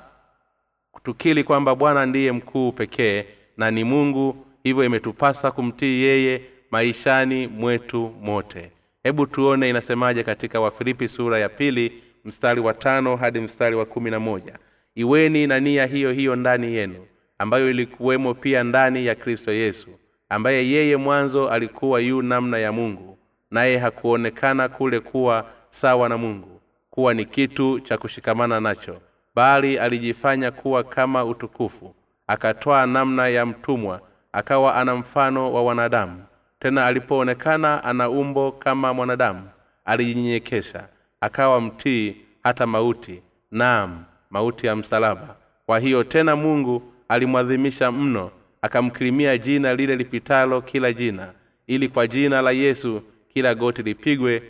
tukili 1.04 1.44
kwamba 1.44 1.76
bwana 1.76 2.06
ndiye 2.06 2.32
mkuu 2.32 2.72
pekee 2.72 3.26
na 3.58 3.72
ni 3.72 3.84
mungu 3.84 4.46
hivyo 4.64 4.84
imetupasa 4.84 5.52
kumtii 5.52 6.02
yeye 6.04 6.42
maishani 6.72 7.48
mwetu 7.48 8.16
mote. 8.22 8.72
Hebu 9.04 9.26
tuone 9.26 9.70
inasemaje 9.70 10.24
katika 10.24 10.60
wafilipi 10.60 11.08
sura 11.08 11.40
ya 11.40 11.50
pili 11.50 12.04
mstari 12.26 12.62
wa 12.62 12.74
tano 12.74 13.16
hadi 13.16 13.40
mstari 13.40 13.76
wa 13.76 13.86
kumi 13.86 14.12
na 14.12 14.20
moja. 14.20 14.60
Iweni 14.96 15.48
na 15.48 15.60
nia 15.60 15.86
hiyo 15.86 16.12
hiyo 16.12 16.36
ndani 16.36 16.74
yenu 16.74 17.06
ambayo 17.40 17.70
ilikuwemo 17.70 18.34
pia 18.34 18.64
ndani 18.64 19.06
ya 19.06 19.16
kristo 19.16 19.52
yesu 19.52 19.90
ambaye 20.30 20.70
yeye 20.70 20.98
mwanzo 20.98 21.50
alikuwa 21.50 22.00
yu 22.00 22.22
namna 22.22 22.58
ya 22.58 22.72
mungu 22.72 23.18
naye 23.52 23.78
hakuonekana 23.78 24.70
kule 24.70 25.00
kuwa 25.00 25.46
sawa 25.70 26.10
na 26.10 26.18
mungu 26.18 26.62
kuwa 26.90 27.14
ni 27.14 27.26
kitu 27.26 27.80
cha 27.80 27.98
kushikamana 27.98 28.60
nacho 28.60 29.02
bali 29.36 29.80
alijifanya 29.80 30.52
kuwa 30.52 30.84
kama 30.84 31.26
utukufu 31.26 31.96
akatwaa 32.28 32.86
namna 32.86 33.28
ya 33.28 33.46
mtumwa 33.46 34.02
akawa 34.34 34.76
ana 34.76 34.96
mfano 34.96 35.54
wa 35.54 35.64
wanadamu. 35.64 36.24
Tena 36.60 36.86
alipoonekana 36.86 37.84
ana 37.84 38.10
umbo 38.10 38.52
kama 38.52 38.94
mwanadamu 38.94 39.50
alijinyenyekesha 39.86 40.88
akawa 41.22 41.62
mtii 41.62 42.16
hata 42.44 42.68
mauti 42.68 43.22
naam 43.52 44.04
mauti 44.30 44.68
ya 44.68 44.76
msalaba. 44.76 45.36
Kwa 45.66 45.80
hiyo 45.80 46.04
tena 46.04 46.36
mungu 46.36 46.94
alimwadhimisha 47.10 47.92
mno 47.92 48.32
akamkirimia 48.62 49.38
jina 49.38 49.74
lile 49.76 49.96
lipitalo 49.96 50.62
kila 50.62 50.94
jina 50.94 51.34
ili 51.68 51.88
kwa 51.90 52.08
jina 52.08 52.42
la 52.42 52.52
yesu 52.52 53.02
kila 53.28 53.56
goti 53.56 53.84
lipigwe 53.84 54.44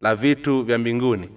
la 0.00 0.16
vitu 0.16 0.62
vya 0.62 0.78
mbinguni 0.78 1.28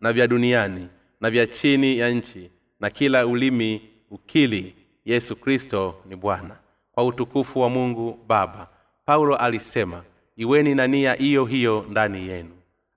na 0.00 0.12
vya 0.12 0.26
duniani 0.26 0.88
na 1.20 1.30
vya 1.30 1.46
chini 1.46 1.98
ya 1.98 2.10
nchi 2.10 2.50
na 2.80 2.90
kila 2.90 3.26
ulimi 3.26 3.82
ukili 4.10 4.74
yesu 5.04 5.36
kristo 5.36 5.94
ni 6.06 6.16
bwana. 6.16 6.56
Kwa 6.92 7.04
utukufu 7.04 7.60
wa 7.60 7.70
mungu 7.70 8.18
baba 8.28 8.68
paulo 9.04 9.36
alisema 9.36 10.04
iweni 10.36 10.74
na 10.74 10.86
nia 10.86 11.14
hiyo 11.14 11.44
hiyo 11.44 11.86
ndani 11.90 12.28
yenu. 12.28 12.50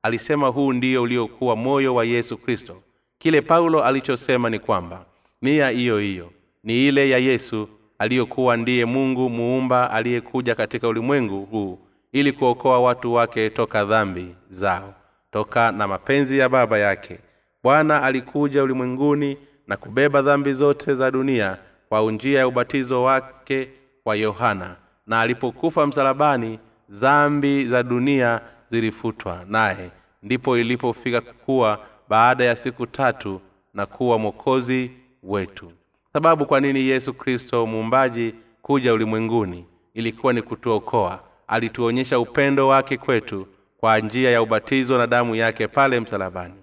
Alisema 0.04 0.48
huu 0.48 0.74
ndio 0.74 1.02
uliokuwa 1.02 1.56
moyo 1.56 1.96
wa 1.96 2.06
yesu 2.06 2.38
kristo. 2.38 2.82
Kile 3.18 3.42
paulo 3.42 3.84
alichosema 3.84 4.50
ni 4.50 4.60
kwamba 4.60 5.06
nia 5.42 5.70
hiyo 5.70 6.00
hiyo 6.00 6.32
ni 6.64 6.88
ile 6.88 7.10
ya 7.10 7.18
yesu 7.18 7.70
aliyokuwa 8.00 8.58
ndiye 8.58 8.86
mungu 8.86 9.30
muumba 9.30 9.92
aliyekuja 9.92 10.56
katika 10.56 10.88
ulimwengu 10.88 11.46
huu 11.46 11.80
ili 12.12 12.32
kuokoa 12.32 12.80
watu 12.80 13.14
wake 13.14 13.50
toka 13.50 13.86
dhambi 13.86 14.36
zao 14.50 14.94
toka 15.32 15.72
na 15.72 15.88
mapenzi 15.88 16.40
ya 16.40 16.50
baba 16.50 16.78
yake. 16.78 17.20
Bwana 17.64 18.04
alikuja 18.04 18.64
ulimwenguni 18.64 19.38
na 19.68 19.78
kubeba 19.78 20.22
dhambi 20.22 20.54
zote 20.54 20.94
za 20.94 21.12
dunia 21.12 21.58
kwa 21.90 22.12
njia 22.12 22.40
ya 22.40 22.48
ubatizo 22.48 23.04
wake 23.04 23.70
wa 24.06 24.16
yohana 24.16 24.76
na 25.08 25.22
alipokufa 25.22 25.88
msalabani 25.88 26.60
dhambi 26.90 27.66
za 27.66 27.84
dunia 27.84 28.42
zilifutwa 28.68 29.46
naye. 29.48 29.92
Ndipo 30.24 30.58
ilipofika 30.58 31.22
kuwa 31.22 31.80
baada 32.10 32.46
ya 32.46 32.56
siku 32.56 32.88
tatu 32.88 33.42
na 33.74 33.86
kuwa 33.86 34.18
mwokozi 34.18 34.92
wetu. 35.24 35.72
Sababu 36.14 36.46
kwa 36.46 36.60
nini 36.60 36.80
yesu 36.88 37.14
kristo 37.14 37.66
muumbaji 37.66 38.36
kuja 38.62 38.94
ulimwenguni? 38.94 39.66
Ilikuwa 39.94 40.34
ni 40.34 40.42
kutuokoa. 40.42 41.20
Alituonyesha 41.48 42.20
upendo 42.20 42.68
wake 42.68 42.98
kwetu 42.98 43.48
kwa 43.78 44.00
njia 44.00 44.32
ya 44.32 44.42
ubatizo 44.42 44.98
na 44.98 45.08
damu 45.08 45.36
yake 45.36 45.68
pale 45.68 46.00
msalabani. 46.00 46.54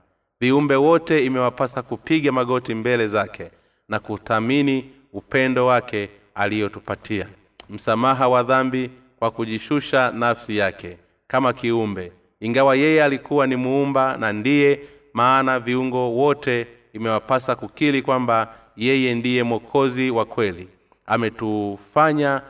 Viumbe 0.40 0.76
wote 0.76 1.24
imewapasa 1.24 1.82
kupiga 1.82 2.32
magoti 2.32 2.74
mbele 2.74 3.08
zake 3.08 3.50
na 3.88 3.98
kuthamini 3.98 4.90
upendo 5.12 5.66
wake 5.66 6.08
aliyotupatia. 6.34 7.26
Msamaha 7.70 8.28
wa 8.28 8.42
dhambi 8.42 8.90
kwa 9.18 9.30
kujishusha 9.30 10.10
nafsi 10.10 10.56
yake 10.56 10.96
kama 11.26 11.52
kiumbe. 11.52 12.12
Ingawa 12.40 12.76
yeye 12.76 13.04
alikuwa 13.04 13.46
ni 13.46 13.56
muumba 13.56 14.16
na 14.16 14.32
ndiye 14.32 14.80
maana 15.12 15.60
viungo 15.60 16.10
wote 16.12 16.66
imewapasa 16.98 17.56
kukiri 17.56 18.02
kwamba 18.02 18.54
yeye 18.76 19.14
ndiye 19.14 19.42
mwokozi 19.42 20.10
wa 20.10 20.24
kweli. 20.24 20.68
Ametufanya 21.06 22.42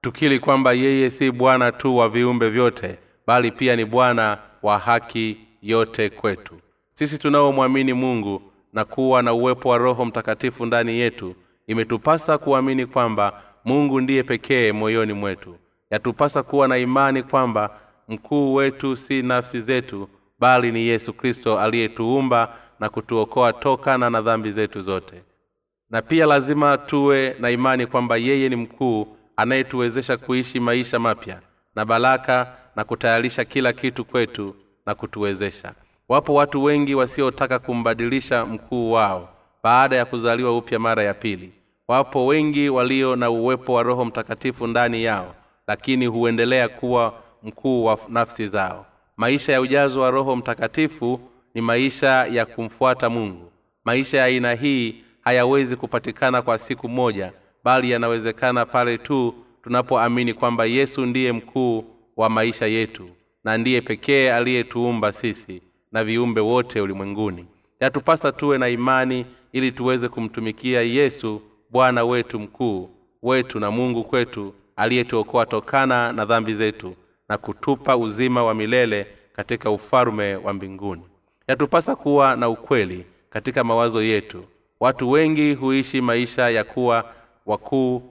tukiri 0.00 0.38
kwamba 0.38 0.72
yeye 0.72 1.10
si 1.10 1.30
bwana 1.30 1.72
tu 1.72 1.96
wa 1.96 2.08
viumbe 2.08 2.48
vyote 2.50 2.98
bali 3.26 3.50
pia 3.50 3.76
ni 3.76 3.84
bwana 3.84 4.38
wa 4.62 4.78
haki 4.78 5.36
yote 5.62 6.10
kwetu. 6.10 6.54
Sisi 6.92 7.18
tunaomwamini 7.18 7.92
mungu 7.92 8.42
na 8.72 8.84
kuwa 8.84 9.22
na 9.22 9.32
uwepo 9.32 9.68
wa 9.68 9.78
roho 9.78 10.04
mtakatifu 10.04 10.66
ndani 10.66 10.92
yetu 10.98 11.34
imetupasa 11.66 12.38
kuamini 12.38 12.86
kwamba 12.86 13.42
mungu 13.64 14.00
ndiye 14.00 14.22
pekee 14.22 14.72
moyoni 14.72 15.12
mwetu. 15.12 15.56
Yatupasa 15.90 16.42
kuwa 16.42 16.68
na 16.68 16.78
imani 16.78 17.22
kwamba 17.22 17.70
mkuu 18.08 18.54
wetu 18.54 18.96
si 18.96 19.22
nafsi 19.22 19.60
zetu 19.60 20.08
bali 20.38 20.72
ni 20.72 20.80
yesu 20.86 21.12
kristo 21.12 21.58
aliyetuumba 21.60 22.56
na 22.80 22.88
kutuokoa 22.88 23.52
tokana 23.52 24.10
na 24.10 24.22
dhambi 24.22 24.50
zetu 24.50 24.82
zote. 24.82 25.22
Na 25.90 26.02
pia 26.02 26.26
lazima 26.26 26.78
tuwe 26.78 27.36
na 27.40 27.50
imani 27.50 27.86
kwamba 27.86 28.16
yeye 28.16 28.48
ni 28.48 28.56
mkuu 28.56 29.16
anayetuwezesha 29.36 30.16
kuishi 30.16 30.60
maisha 30.60 30.98
mapya 30.98 31.40
na 31.74 31.84
baraka 31.84 32.52
na 32.76 32.84
kutayarisha 32.84 33.44
kila 33.44 33.72
kitu 33.72 34.04
kwetu 34.04 34.54
na 34.86 34.94
kutuwezesha. 34.94 35.72
Wapo 36.08 36.34
watu 36.34 36.64
wengi 36.64 36.94
wasiotaka 36.94 37.58
kumbadilisha 37.58 38.46
mkuu 38.46 38.92
wao 38.92 39.28
baada 39.62 39.96
ya 39.96 40.04
kuzaliwa 40.04 40.56
upya 40.56 40.78
mara 40.78 41.02
ya 41.02 41.14
pili. 41.14 41.52
Wapo 41.88 42.26
wengi 42.26 42.68
walio 42.68 43.16
na 43.16 43.30
uwepo 43.30 43.72
wa 43.72 43.82
roho 43.82 44.04
mtakatifu 44.04 44.66
ndani 44.66 45.04
yao 45.04 45.34
lakini 45.66 46.06
huendelea 46.06 46.68
kuwa 46.68 47.14
mkuu 47.42 47.84
wa 47.84 47.98
nafsi 48.08 48.48
zao. 48.48 48.86
Maisha 49.16 49.52
ya 49.52 49.60
ujazo 49.60 50.00
wa 50.00 50.10
roho 50.10 50.36
mtakatifu 50.36 51.20
ni 51.58 51.62
maisha 51.62 52.26
ya 52.26 52.46
kumfuata 52.46 53.10
mungu. 53.10 53.52
Maisha 53.84 54.18
ya 54.18 54.24
aina 54.24 54.54
hii 54.54 54.94
hayawezi 55.20 55.76
kupatikana 55.76 56.42
kwa 56.42 56.58
siku 56.58 56.88
moja 56.88 57.32
bali 57.64 57.90
yanawezekana 57.90 58.66
pale 58.66 58.98
tu 58.98 59.34
tunapoamini 59.62 60.34
kwamba 60.34 60.64
yesu 60.64 61.06
ndiye 61.06 61.32
mkuu 61.32 61.84
wa 62.16 62.28
maisha 62.30 62.66
yetu 62.66 63.10
na 63.44 63.58
ndiye 63.58 63.80
pekee 63.80 64.32
aliyetuumba 64.32 65.12
sisi 65.12 65.62
na 65.92 66.04
viumbe 66.04 66.40
wote 66.40 66.80
ulimwenguni. 66.80 67.46
Yatupasa 67.80 68.32
tuwe 68.32 68.58
na 68.58 68.68
imani 68.68 69.26
ili 69.52 69.72
tuweze 69.72 70.08
kumtumikia 70.08 70.82
yesu 70.82 71.42
bwana 71.70 72.04
wetu 72.04 72.38
mkuu 72.38 72.90
wetu 73.22 73.60
na 73.60 73.70
mungu 73.70 74.04
kwetu 74.04 74.54
aliyetuokoa 74.76 75.46
tokana 75.46 76.12
na 76.12 76.24
dhambi 76.24 76.54
zetu 76.54 76.94
na 77.28 77.38
kutupa 77.38 77.96
uzima 77.96 78.44
wa 78.44 78.54
milele 78.54 79.06
katika 79.32 79.70
ufalume 79.70 80.36
wa 80.36 80.52
mbinguni 80.52 81.02
yatupasa 81.48 81.96
kuwa 81.96 82.36
na 82.36 82.48
ukweli 82.48 83.06
katika 83.30 83.64
mawazo 83.64 84.02
yetu. 84.02 84.44
Watu 84.80 85.10
wengi 85.10 85.54
huishi 85.54 86.00
maisha 86.00 86.50
ya 86.50 86.64
kuwa 86.64 87.04
wakuu 87.46 88.02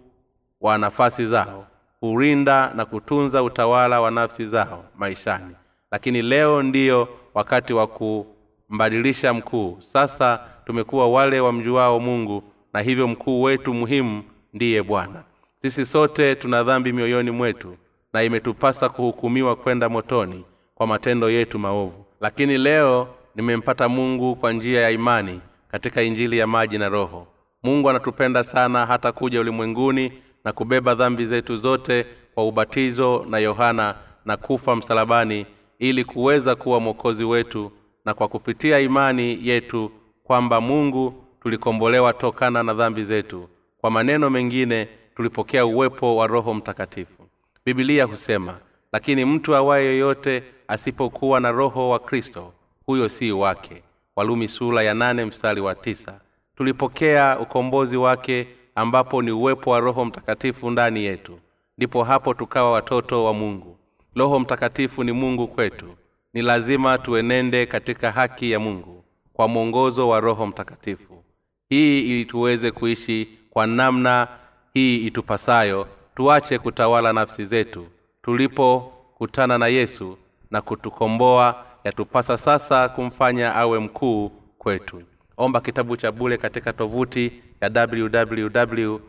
wa 0.61 0.77
nafasi 0.77 1.25
zao 1.25 1.67
hurinda 1.99 2.71
na 2.75 2.85
kutunza 2.85 3.43
utawala 3.43 4.01
wa 4.01 4.11
nafsi 4.11 4.47
zao 4.47 4.85
maishani. 4.97 5.55
Lakini 5.91 6.21
leo 6.21 6.63
ndiyo 6.63 7.07
wakati 7.33 7.73
wa 7.73 7.87
kumbadilisha 7.87 9.33
mkuu. 9.33 9.77
Sasa 9.81 10.39
tumekuwa 10.65 11.09
wale 11.09 11.39
wamjuao 11.39 11.99
mungu 11.99 12.43
na 12.73 12.81
hivyo 12.81 13.07
mkuu 13.07 13.41
wetu 13.41 13.73
muhimu 13.73 14.23
ndiye 14.53 14.83
bwana. 14.83 15.23
Sisi 15.61 15.85
sote 15.85 16.35
tuna 16.35 16.63
dhambi 16.63 16.93
mioyoni 16.93 17.31
mwetu 17.31 17.77
na 18.13 18.23
imetupasa 18.23 18.89
kuhukumiwa 18.89 19.55
kwenda 19.55 19.89
motoni 19.89 20.45
kwa 20.75 20.87
matendo 20.87 21.29
yetu 21.29 21.59
maovu. 21.59 22.05
Lakini 22.21 22.57
leo 22.57 23.07
nimempata 23.37 23.89
mungu 23.89 24.35
kwa 24.35 24.53
njia 24.53 24.81
ya 24.81 24.89
imani 24.91 25.41
katika 25.71 26.01
injili 26.01 26.37
ya 26.37 26.47
maji 26.47 26.77
na 26.77 26.89
roho. 26.89 27.27
Mungu 27.63 27.89
anatupenda 27.89 28.43
sana 28.43 28.85
hata 28.85 29.11
kuja 29.11 29.39
ulimwenguni 29.41 30.13
na 30.45 30.51
kubeba 30.51 30.95
dhambi 30.95 31.25
zetu 31.25 31.57
zote 31.57 32.05
kwa 32.33 32.47
ubatizo 32.47 33.25
na 33.29 33.37
yohana 33.39 33.95
na 34.25 34.37
kufa 34.37 34.75
msalabani 34.75 35.45
ili 35.79 36.03
kuweza 36.03 36.55
kuwa 36.55 36.79
mwokozi 36.79 37.23
wetu 37.23 37.71
na 38.05 38.13
kwa 38.13 38.27
kupitia 38.27 38.79
imani 38.79 39.39
yetu 39.47 39.91
kwamba 40.23 40.61
mungu 40.61 41.23
tulikombolewa 41.41 42.13
tokana 42.13 42.63
na 42.63 42.73
dhambi 42.73 43.03
zetu. 43.03 43.49
Kwa 43.81 43.91
maneno 43.91 44.29
mengine 44.29 44.87
tulipokea 45.15 45.65
uwepo 45.65 46.15
wa 46.15 46.27
roho 46.27 46.53
mtakatifu. 46.53 47.23
Bibilia 47.65 48.05
husema 48.05 48.57
lakini 48.91 49.25
mtu 49.25 49.55
awaye 49.55 49.85
yoyote 49.85 50.43
asipokuwa 50.67 51.39
na 51.39 51.51
roho 51.51 51.89
wa 51.89 51.99
kristo 51.99 52.53
huyo 52.87 53.09
si 53.09 53.31
wake. 53.31 53.83
Walumi 54.15 54.47
sura 54.47 54.83
ya 54.83 54.93
nane 54.93 55.25
mstari 55.25 55.61
wa 55.61 55.75
tisa. 55.75 56.19
Tulipokea 56.55 57.39
ukombozi 57.39 57.97
wake 57.97 58.47
ambapo 58.75 59.21
ni 59.21 59.31
uwepo 59.31 59.69
wa 59.69 59.79
roho 59.79 60.05
mtakatifu 60.05 60.69
ndani 60.69 61.03
yetu. 61.03 61.39
Ndipo 61.77 62.03
hapo 62.03 62.33
tukawa 62.33 62.71
watoto 62.71 63.23
wa 63.25 63.33
mungu. 63.33 63.77
Roho 64.15 64.39
mtakatifu 64.39 65.03
ni 65.03 65.11
mungu 65.11 65.47
kwetu. 65.47 65.85
Ni 66.33 66.41
lazima 66.41 66.97
tuenende 66.97 67.65
katika 67.65 68.11
haki 68.11 68.51
ya 68.51 68.59
mungu 68.59 69.03
kwa 69.33 69.47
mwongozo 69.47 70.07
wa 70.07 70.19
roho 70.19 70.47
mtakatifu. 70.47 71.23
Hii 71.69 71.99
ili 72.11 72.25
tuweze 72.25 72.71
kuishi 72.71 73.29
kwa 73.49 73.67
namna 73.67 74.27
hii 74.73 74.97
itupasayo 75.07 75.87
tuache 76.15 76.59
kutawala 76.59 77.13
nafsi 77.13 77.45
zetu. 77.45 77.87
Tulipokutana 78.21 79.57
na 79.57 79.67
yesu 79.67 80.17
na 80.51 80.61
kutukomboa 80.61 81.65
yatupasa 81.83 82.37
sasa 82.37 82.89
kumfanya 82.89 83.55
awe 83.55 83.79
mkuu 83.79 84.29
kwetu. 84.57 85.01
Omba 85.37 85.61
kitabu 85.61 85.97
cha 85.97 86.11
bule 86.11 86.37
katika 86.37 86.73
tovuti 86.73 87.31
ya 87.61 87.87
www 87.87 88.99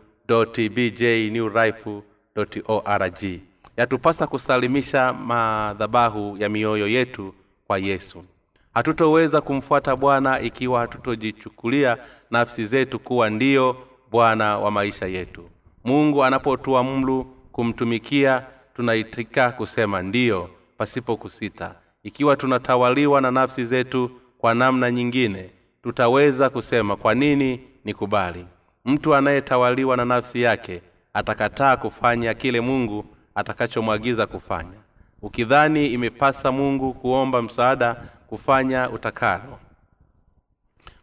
yatupasa 3.77 4.27
kusalimisha 4.27 5.13
madhabahu 5.13 6.37
ya 6.37 6.49
mioyo 6.49 6.87
yetu 6.87 7.33
kwa 7.67 7.77
yesu. 7.77 8.23
Hatutoweza 8.73 9.41
kumfuata 9.41 9.95
bwana 9.95 10.39
ikiwa 10.41 10.79
hatutojichukulia 10.79 11.97
nafsi 12.31 12.65
zetu 12.65 12.99
kuwa 12.99 13.29
ndiyo 13.29 13.77
bwana 14.11 14.57
wa 14.57 14.71
maisha 14.71 15.05
yetu. 15.05 15.49
Mungu 15.83 16.23
anapotua 16.23 16.83
mlu 16.83 17.23
kumtumikia 17.51 18.45
tunaitika 18.75 19.51
kusema 19.51 20.01
ndiyo 20.01 20.49
pasipo 20.77 21.17
kusita 21.17 21.75
ikiwa 22.03 22.35
tunatawaliwa 22.35 23.21
na 23.21 23.31
nafsi 23.31 23.63
zetu 23.63 24.11
kwa 24.37 24.53
namna 24.53 24.91
nyingine 24.91 25.49
tutaweza 25.83 26.49
kusema 26.49 26.95
kwa 26.95 27.15
nini 27.15 27.59
nikubali. 27.85 28.45
Mtu 28.85 29.15
anayetawaliwa 29.15 29.97
na 29.97 30.05
nafsi 30.05 30.41
yake 30.41 30.81
atakataa 31.13 31.77
kufanya 31.77 32.33
kile 32.33 32.61
mungu 32.61 33.05
atakachomwagiza 33.35 34.25
kufanya. 34.27 34.79
Ukidhani 35.21 35.87
imepasa 35.87 36.51
mungu 36.51 36.93
kuomba 36.93 37.41
msaada 37.41 37.93
kufanya 38.27 38.89
utakalo. 38.89 39.59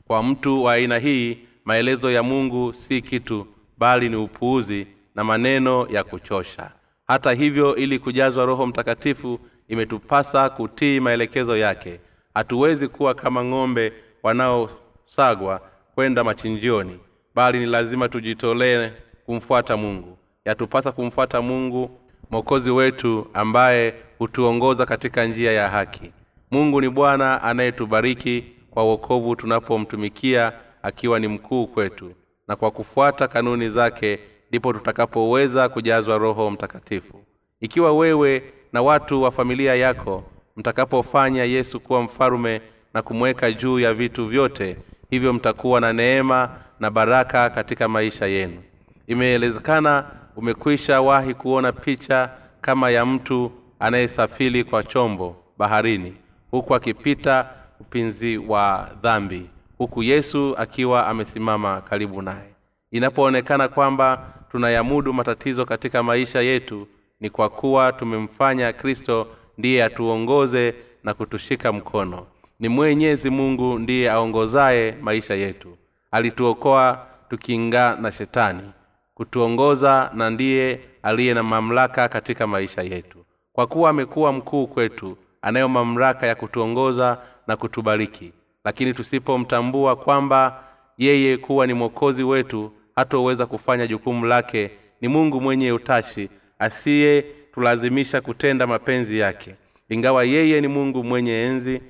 Kwa 0.06 0.22
mtu 0.22 0.64
wa 0.64 0.72
aina 0.72 0.98
hii 0.98 1.38
maelezo 1.64 2.11
ya 2.11 2.22
mungu 2.22 2.72
si 2.72 3.02
kitu 3.02 3.46
bali 3.78 4.09
ni 4.09 4.16
upuuzi 4.16 4.87
na 5.14 5.24
maneno 5.24 5.87
ya 5.90 6.04
kuchosha. 6.04 6.70
Hata 7.06 7.32
hivyo 7.32 7.76
ili 7.76 7.98
kujazwa 7.98 8.44
roho 8.44 8.66
mtakatifu 8.66 9.40
imetupasa 9.68 10.48
kutii 10.50 11.00
maelekezo 11.00 11.57
yake. 11.57 12.00
Hatuwezi 12.35 12.88
kuwa 12.88 13.14
kama 13.14 13.44
ng'ombe 13.44 13.92
wanaosagwa 14.22 15.61
kwenda 15.94 16.24
machinjioni 16.24 16.98
bali 17.35 17.59
ni 17.59 17.66
lazima 17.66 18.09
tujitolee 18.09 18.90
kumfuata 19.26 19.76
mungu. 19.76 20.18
Yatupasa 20.44 20.92
kumfuata 20.92 21.42
mungu 21.42 21.90
mwokozi 22.31 22.70
wetu 22.70 23.26
ambaye 23.35 23.94
hutuongoza 24.18 24.87
katika 24.87 25.24
njia 25.24 25.52
ya 25.52 25.68
haki. 25.68 26.12
Mungu 26.50 26.81
ni 26.81 26.88
bwana 26.88 27.42
anayetubariki 27.42 28.44
kwa 28.70 28.85
uokovu 28.85 29.37
tunapomtumikia 29.37 30.52
akiwa 30.83 31.18
ni 31.20 31.29
mkuu 31.29 31.66
kwetu 31.66 32.12
na 32.48 32.57
kwa 32.57 32.70
kufuata 32.70 33.29
kanuni 33.29 33.70
zake 33.70 34.18
ndipo 34.50 34.72
tutakapoweza 34.72 35.68
kujazwa 35.68 36.18
roho 36.18 36.50
mtakatifu. 36.50 37.24
Ikiwa 37.61 37.92
wewe 37.92 38.42
na 38.77 38.83
watu 38.83 39.23
wa 39.23 39.31
familia 39.31 39.75
yako 39.75 40.25
mtakapofanya 40.57 41.45
yesu 41.45 41.81
kuwa 41.81 42.03
mfalume 42.03 42.61
na 42.95 43.03
kumweka 43.03 43.53
juu 43.53 43.79
ya 43.81 43.95
vitu 43.95 44.27
vyote 44.27 44.77
hivyo 45.11 45.33
mtakuwa 45.33 45.81
na 45.81 45.93
neema 45.93 46.51
na 46.81 46.91
baraka 46.91 47.51
katika 47.51 47.89
maisha 47.89 48.27
yenu. 48.27 48.62
Imeelezekana 49.07 50.05
umekwisha 50.37 51.01
wahi 51.01 51.35
kuona 51.35 51.73
picha 51.73 52.31
kama 52.61 52.91
ya 52.91 53.07
mtu 53.07 53.53
anayesafiri 53.79 54.65
kwa 54.65 54.83
chombo 54.83 55.37
baharini 55.59 56.15
huku 56.51 56.75
akipita 56.75 57.49
upinzi 57.81 58.39
wa 58.39 58.89
dhambi 59.03 59.51
huku 59.79 60.03
yesu 60.03 60.55
akiwa 60.59 61.07
amesimama 61.07 61.81
karibu 61.81 62.23
naye. 62.23 62.55
Inapoonekana 62.91 63.69
kwamba 63.69 64.27
tunayamudu 64.51 65.12
matatizo 65.12 65.65
katika 65.65 66.03
maisha 66.03 66.41
yetu 66.41 66.87
ni 67.20 67.31
kwa 67.31 67.48
kuwa 67.48 67.92
tumemfanya 67.92 68.72
kristo 68.72 69.26
ndiye 69.59 69.85
atuongoze 69.85 70.74
na 71.05 71.14
kutushika 71.14 71.72
mkono. 71.72 72.26
Ni 72.61 72.68
mwenyezi 72.68 73.31
mungu 73.31 73.79
ndiye 73.79 74.11
aongozaye 74.11 74.94
maisha 75.02 75.35
yetu. 75.35 75.76
Alituokoa 76.11 77.07
tukiingaa 77.31 77.96
na 77.96 78.12
shetani 78.12 78.70
kutuongoza 79.14 80.11
na 80.14 80.31
ndiye 80.31 80.81
aliye 81.02 81.35
na 81.35 81.42
mamlaka 81.42 82.09
katika 82.09 82.46
maisha 82.46 82.83
yetu. 82.83 83.18
Kwa 83.52 83.66
kuwa 83.66 83.90
amekuwa 83.90 84.33
mkuu 84.33 84.66
kwetu 84.66 85.16
anayo 85.42 85.68
mamlaka 85.68 86.26
ya 86.26 86.35
kutuongoza 86.35 87.18
na 87.46 87.57
kutubariki. 87.57 88.33
Lakini 88.64 88.94
tusipomtambua 88.94 89.96
kwamba 89.96 90.64
yeye 90.98 91.37
kuwa 91.37 91.66
ni 91.66 91.72
mwokozi 91.72 92.22
wetu 92.22 92.72
hatoweza 92.96 93.46
kufanya 93.46 93.87
jukumu 93.87 94.26
lake. 94.26 94.70
Ni 95.00 95.09
mungu 95.09 95.40
mwenye 95.40 95.72
utashi 95.72 96.29
asiyetulazimisha 96.59 98.21
kutenda 98.21 98.66
mapenzi 98.66 99.19
yake. 99.19 99.55
Ingawa 99.88 100.25
yeye 100.25 100.61
ni 100.61 100.69
mungu 100.69 101.05
mwenye 101.05 101.42
enzi 101.42 101.81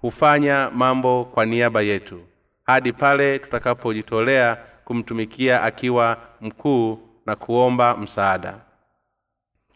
hufanya 0.00 0.70
mambo 0.74 1.24
kwa 1.24 1.46
niaba 1.46 1.82
yetu. 1.82 2.20
Hadi 2.62 2.92
pale 2.92 3.38
tutakapojitolea 3.38 4.58
kumtumikia 4.84 5.62
akiwa 5.62 6.16
mkuu 6.40 6.98
na 7.26 7.36
kuomba 7.36 7.96
msaada. 7.96 8.58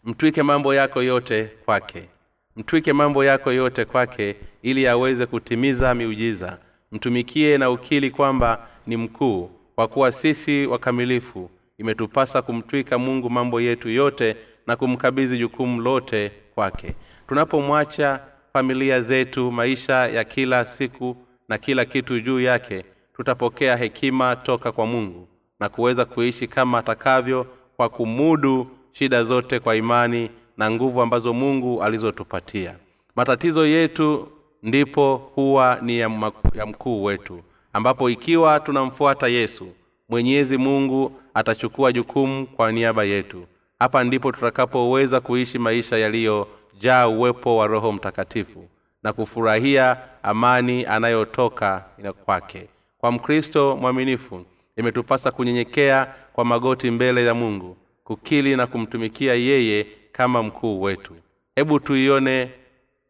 Mtwike 0.03 0.43
mambo 0.43 0.73
yako 0.73 1.01
yote 1.03 1.45
kwake. 1.65 2.09
Mtwike 2.55 2.93
mambo 2.93 3.25
yako 3.25 3.51
yote 3.51 3.85
kwake 3.85 4.35
ili 4.61 4.87
aweze 4.87 5.25
kutimiza 5.25 5.95
miujiza. 5.95 6.57
Mtumikie 6.91 7.57
na 7.57 7.69
ukili 7.69 8.11
kwamba 8.11 8.67
ni 8.87 8.97
mkuu 8.97 9.49
kwa 9.75 9.87
kuwa 9.87 10.11
sisi 10.11 10.65
wakamilifu 10.65 11.49
imetupasa 11.77 12.41
kumtwika 12.41 12.97
mungu 12.97 13.29
mambo 13.29 13.61
yetu 13.61 13.89
yote 13.89 14.35
na 14.67 14.75
kumkabidhi 14.75 15.37
jukumu 15.37 15.81
lote 15.81 16.31
kwake. 16.55 16.95
Tunapomwacha 17.27 18.19
familia 18.53 19.01
zetu 19.01 19.51
maisha 19.51 19.93
ya 20.07 20.23
kila 20.23 20.65
siku 20.67 21.17
na 21.49 21.57
kila 21.57 21.85
kitu 21.85 22.19
juu 22.19 22.39
yake 22.39 22.85
tutapokea 23.15 23.75
hekima 23.77 24.35
toka 24.35 24.71
kwa 24.71 24.85
mungu 24.85 25.27
na 25.59 25.69
kuweza 25.69 26.05
kuishi 26.05 26.47
kama 26.47 26.77
atakavyo 26.77 27.47
kwa 27.77 27.89
kumudu 27.89 28.67
shida 28.91 29.23
zote 29.23 29.59
kwa 29.59 29.75
imani 29.75 30.29
na 30.57 30.71
nguvu 30.71 31.01
ambazo 31.01 31.33
mungu 31.33 31.83
alizotupatia. 31.83 32.75
Matatizo 33.15 33.65
yetu 33.67 34.27
ndipo 34.63 35.15
huwa 35.35 35.79
ni 35.81 35.97
ya, 35.99 36.09
maku, 36.09 36.57
ya 36.57 36.65
mkuu 36.65 37.03
wetu 37.03 37.41
ambapo 37.73 38.09
ikiwa 38.09 38.59
tunamfuata 38.59 39.27
yesu 39.27 39.67
mwenyezi 40.09 40.57
mungu 40.57 41.11
atachukua 41.33 41.91
jukumu 41.91 42.47
kwa 42.47 42.71
niaba 42.71 43.03
yetu. 43.03 43.45
Hapa 43.79 44.03
ndipo 44.03 44.31
tutakapoweza 44.31 45.19
kuishi 45.21 45.59
maisha 45.59 45.97
yaliyojaa 45.97 47.07
uwepo 47.07 47.57
wa 47.57 47.67
roho 47.67 47.91
mtakatifu 47.91 48.67
na 49.03 49.13
kufurahia 49.13 49.97
amani 50.23 50.85
anayotoka 50.85 51.85
kwake. 52.25 52.67
Kwa 52.97 53.11
mkristo 53.11 53.77
mwaminifu 53.81 54.45
imetupasa 54.77 55.31
kunyenyekea 55.31 56.13
kwa 56.33 56.45
magoti 56.45 56.91
mbele 56.91 57.25
ya 57.25 57.33
mungu 57.33 57.77
kukili 58.03 58.55
na 58.55 58.67
kumtumikia 58.67 59.33
yeye 59.33 59.87
kama 60.11 60.43
mkuu 60.43 60.81
wetu. 60.81 61.13
Hebu 61.55 61.79
tuione 61.79 62.51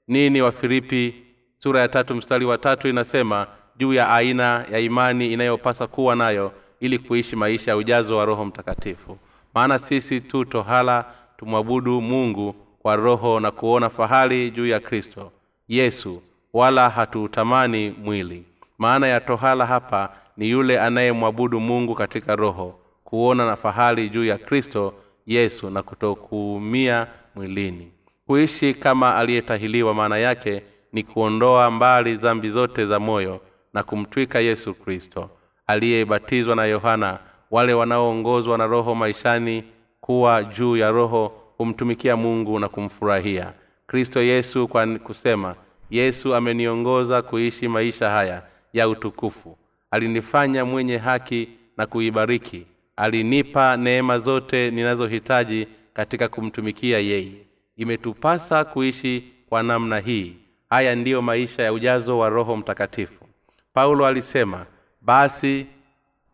nini 0.07 0.41
wafilipi 0.41 1.15
sura 1.59 1.81
ya 1.81 1.87
tatu 1.87 2.15
mstari 2.15 2.45
wa 2.45 2.57
tatu 2.57 2.87
inasema 2.87 3.47
juu 3.77 3.93
ya 3.93 4.13
aina 4.13 4.65
ya 4.71 4.79
imani 4.79 5.33
inayopasa 5.33 5.87
kuwa 5.87 6.15
nayo 6.15 6.51
ili 6.85 6.99
kuishi 6.99 7.35
maisha 7.35 7.71
ya 7.71 7.77
ujazo 7.77 8.17
wa 8.17 8.25
roho 8.25 8.45
mtakatifu. 8.45 9.17
Maana 9.53 9.79
sisi 9.79 10.21
tu 10.21 10.45
tohala 10.45 11.05
tumwabudu 11.37 12.01
mungu 12.01 12.55
kwa 12.79 12.95
roho 12.95 13.39
na 13.39 13.51
kuona 13.51 13.89
fahari 13.89 14.51
juu 14.51 14.67
ya 14.67 14.79
kristo 14.79 15.31
yesu 15.67 16.21
wala 16.53 16.89
hatuutamani 16.89 17.95
mwili. 18.03 18.43
Maana 18.77 19.07
ya 19.07 19.19
tohala 19.19 19.65
hapa 19.65 20.09
ni 20.37 20.49
yule 20.49 20.79
anayemwabudu 20.81 21.59
mungu 21.59 21.95
katika 21.95 22.35
roho 22.35 22.79
kuona 23.03 23.45
na 23.47 23.55
fahari 23.55 24.09
juu 24.09 24.25
ya 24.25 24.37
kristo 24.37 24.93
yesu 25.27 25.69
na 25.69 25.81
kutokuumia 25.83 27.07
mwilini. 27.35 27.91
Kuishi 28.27 28.73
kama 28.73 29.15
aliyetahiliwa 29.17 29.93
maana 29.93 30.17
yake 30.17 30.63
ni 30.93 31.03
kuondoa 31.03 31.71
mbali 31.71 32.15
zambi 32.15 32.49
zote 32.49 32.85
za 32.85 32.99
moyo 32.99 33.41
na 33.73 33.83
kumtwika 33.83 34.39
yesu 34.39 34.73
kristo 34.73 35.29
aliyebatizwa 35.67 36.55
na 36.55 36.65
yohana. 36.65 37.19
Wale 37.51 37.73
wanaoongozwa 37.73 38.57
na 38.57 38.67
roho 38.67 38.95
maishani 38.95 39.63
kuwa 40.01 40.43
juu 40.43 40.77
ya 40.77 40.91
roho 40.91 41.41
humtumikia 41.57 42.15
mungu 42.17 42.59
na 42.59 42.69
kumfurahia. 42.69 43.53
Kristo 43.87 44.21
yesu 44.21 44.67
kwa 44.67 44.87
kusema 44.87 45.55
yesu 45.89 46.35
ameniongoza 46.35 47.21
kuishi 47.21 47.67
maisha 47.67 48.09
haya 48.09 48.43
ya 48.73 48.89
utukufu. 48.89 49.57
Alinifanya 49.91 50.65
mwenye 50.65 50.97
haki 50.97 51.49
na 51.77 51.85
kuibariki. 51.85 52.65
Alinipa 52.95 53.77
neema 53.77 54.19
zote 54.19 54.71
ninazohitaji 54.71 55.67
katika 55.93 56.27
kumtumikia 56.27 56.99
yeye. 56.99 57.31
Imetupasa 57.77 58.63
kuishi 58.63 59.23
kwa 59.49 59.63
namna 59.63 59.99
hii. 59.99 60.35
Haya 60.69 60.95
ndiyo 60.95 61.21
maisha 61.21 61.63
ya 61.63 61.73
ujazo 61.73 62.17
wa 62.17 62.29
roho 62.29 62.57
mtakatifu. 62.57 63.25
Paulo 63.73 64.05
alisema 64.05 64.65
basi 65.05 65.67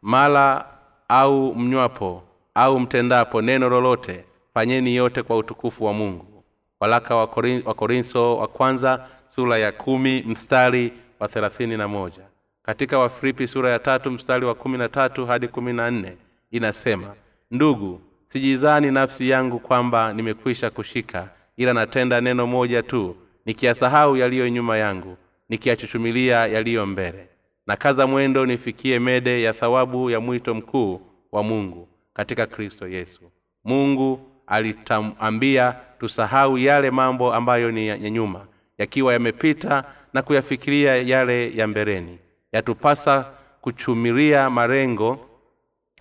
mala 0.01 0.65
au 1.07 1.55
mnywapo 1.55 2.23
au 2.55 2.79
mtendapo 2.79 3.41
neno 3.41 3.69
lolote 3.69 4.25
fanyeni 4.53 4.95
yote 4.95 5.23
kwa 5.23 5.37
utukufu 5.37 5.85
wa 5.85 5.93
mungu. 5.93 6.43
Walaka 6.79 7.15
wa, 7.15 7.27
Korin, 7.27 7.61
korinso 7.61 8.37
wa 8.37 8.47
kwanza 8.47 9.07
sura 9.29 9.57
ya 9.57 9.71
kumi 9.71 10.21
mstari 10.27 10.93
wa 11.19 11.27
thelathini 11.27 11.77
na 11.77 11.87
moja. 11.87 12.21
Katika 12.63 12.99
wafilipi 12.99 13.47
sura 13.47 13.71
ya 13.71 13.79
tatu 13.79 14.11
mstari 14.11 14.45
wa 14.45 14.55
kumi 14.55 14.77
na 14.77 14.89
tatu 14.89 15.25
hadi 15.25 15.47
kumi 15.47 15.73
na 15.73 15.91
nne 15.91 16.17
inasema 16.51 17.13
ndugu 17.51 18.01
sijizani 18.27 18.91
nafsi 18.91 19.29
yangu 19.29 19.59
kwamba 19.59 20.13
nimekwisha 20.13 20.69
kushika 20.69 21.29
ila 21.57 21.73
natenda 21.73 22.21
neno 22.21 22.47
moja 22.47 22.83
tu 22.83 23.15
nikiyasahau 23.45 24.17
yaliyo 24.17 24.49
nyuma 24.49 24.77
yangu 24.77 25.17
nikiyachuchumilia 25.49 26.47
yaliyo 26.47 26.85
mbele 26.85 27.27
na 27.71 27.77
kaza 27.77 28.07
mwendo 28.07 28.45
nifikie 28.45 28.99
mede 28.99 29.41
ya 29.41 29.53
thawabu 29.53 30.09
ya 30.09 30.19
mwito 30.19 30.53
mkuu 30.53 31.01
wa 31.31 31.43
mungu 31.43 31.87
katika 32.13 32.45
kristo 32.45 32.87
yesu. 32.87 33.21
Mungu 33.63 34.19
alitaambia 34.47 35.75
tusahau 35.99 36.57
yale 36.57 36.91
mambo 36.91 37.33
ambayo 37.33 37.71
ni 37.71 37.87
ya 37.87 37.97
nyuma 37.97 38.47
yakiwa 38.77 39.13
yamepita 39.13 39.83
na 40.13 40.21
kuyafikiria 40.21 40.95
yale 40.95 41.55
ya 41.57 41.67
mbeleni. 41.67 42.19
Yatupasa 42.51 43.31
kuchumilia 43.61 44.49
marengo 44.49 45.19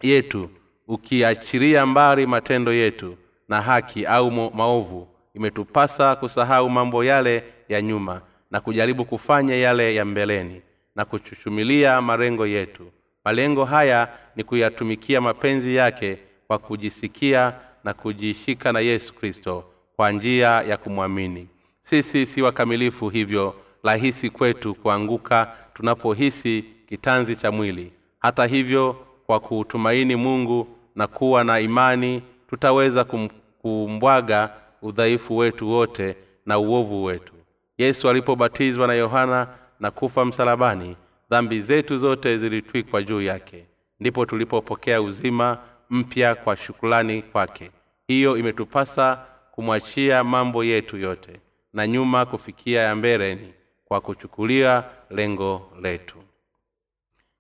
yetu 0.03 0.51
ukiachilia 0.89 1.87
mbali 1.87 2.27
matendo 2.27 2.73
yetu 2.73 3.17
na 3.49 3.61
haki 3.61 4.07
au 4.07 4.31
maovu. 4.31 5.09
Imetupasa 5.35 6.17
kusahau 6.17 6.71
mambo 6.71 7.05
yale 7.05 7.45
ya 7.69 7.83
nyuma 7.83 8.23
na 8.51 8.61
kujaribu 8.61 9.05
kufanya 9.05 9.55
yale 9.55 9.95
ya 9.95 10.05
mbeleni 10.05 10.63
na 10.97 11.05
kuchuchumilia 11.05 12.03
malengo 12.03 12.47
yetu. 12.47 12.87
Malengo 13.25 13.65
haya 13.65 14.09
ni 14.37 14.45
kuyatumikia 14.45 15.21
mapenzi 15.21 15.75
yake 15.77 16.19
kwa 16.47 16.59
kujisikia 16.59 17.55
na 17.85 17.95
kujishika 17.95 18.73
na 18.73 18.81
yesu 18.81 19.15
kristo 19.15 19.65
kwa 19.97 20.13
njia 20.13 20.49
ya 20.49 20.77
kumwamini. 20.77 21.49
Sisi 21.81 22.27
si 22.27 22.43
wakamilifu 22.43 23.09
hivyo 23.09 23.55
rahisi 23.85 24.31
kwetu 24.31 24.75
kuanguka 24.75 25.57
tunapohisi 25.75 26.65
kitanzi 26.89 27.37
cha 27.37 27.53
mwili. 27.53 27.93
Hata 28.19 28.47
hivyo 28.47 29.07
kwa 29.27 29.41
kuutumaini 29.41 30.17
mungu 30.17 30.69
na 30.95 31.07
kuwa 31.07 31.45
na 31.45 31.61
imani 31.61 32.23
tutaweza 32.49 33.05
kum, 33.05 33.29
kumbwaga 33.63 34.51
udhaifu 34.83 35.37
wetu 35.37 35.69
wote 35.71 36.17
na 36.47 36.59
uovu 36.59 37.05
wetu. 37.05 37.33
Yesu 37.79 38.09
alipobatizwa 38.09 38.87
na 38.87 38.95
yohana 38.95 39.49
na 39.81 39.91
kufa 39.91 40.25
msalabani 40.25 40.97
dhambi 41.31 41.61
zetu 41.61 41.97
zote 41.97 42.39
zilitwikwa 42.39 43.03
juu 43.03 43.23
yake. 43.23 43.67
Ndipo 44.01 44.27
tulipopokea 44.27 45.03
uzima 45.03 45.59
mpya 45.91 46.35
kwa 46.35 46.57
shukulani 46.57 47.23
kwake. 47.23 47.71
Hiyo 48.07 48.37
imetupasa 48.37 49.25
kumwachia 49.53 50.25
mambo 50.25 50.65
yetu 50.65 50.97
yote 50.97 51.41
na 51.73 51.87
nyuma 51.87 52.27
kufikia 52.27 52.83
ya 52.83 52.97
mbeleni 52.97 53.55
kwa 53.85 54.01
kuchukulia 54.01 54.85
lengo 55.11 55.73
letu. 55.83 56.17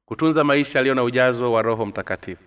Kutunza 0.05 0.45
maisha 0.45 0.79
yaliyo 0.79 0.95
na 0.95 1.03
ujazo 1.05 1.53
wa 1.53 1.63
roho 1.63 1.87
mtakatifu. 1.87 2.43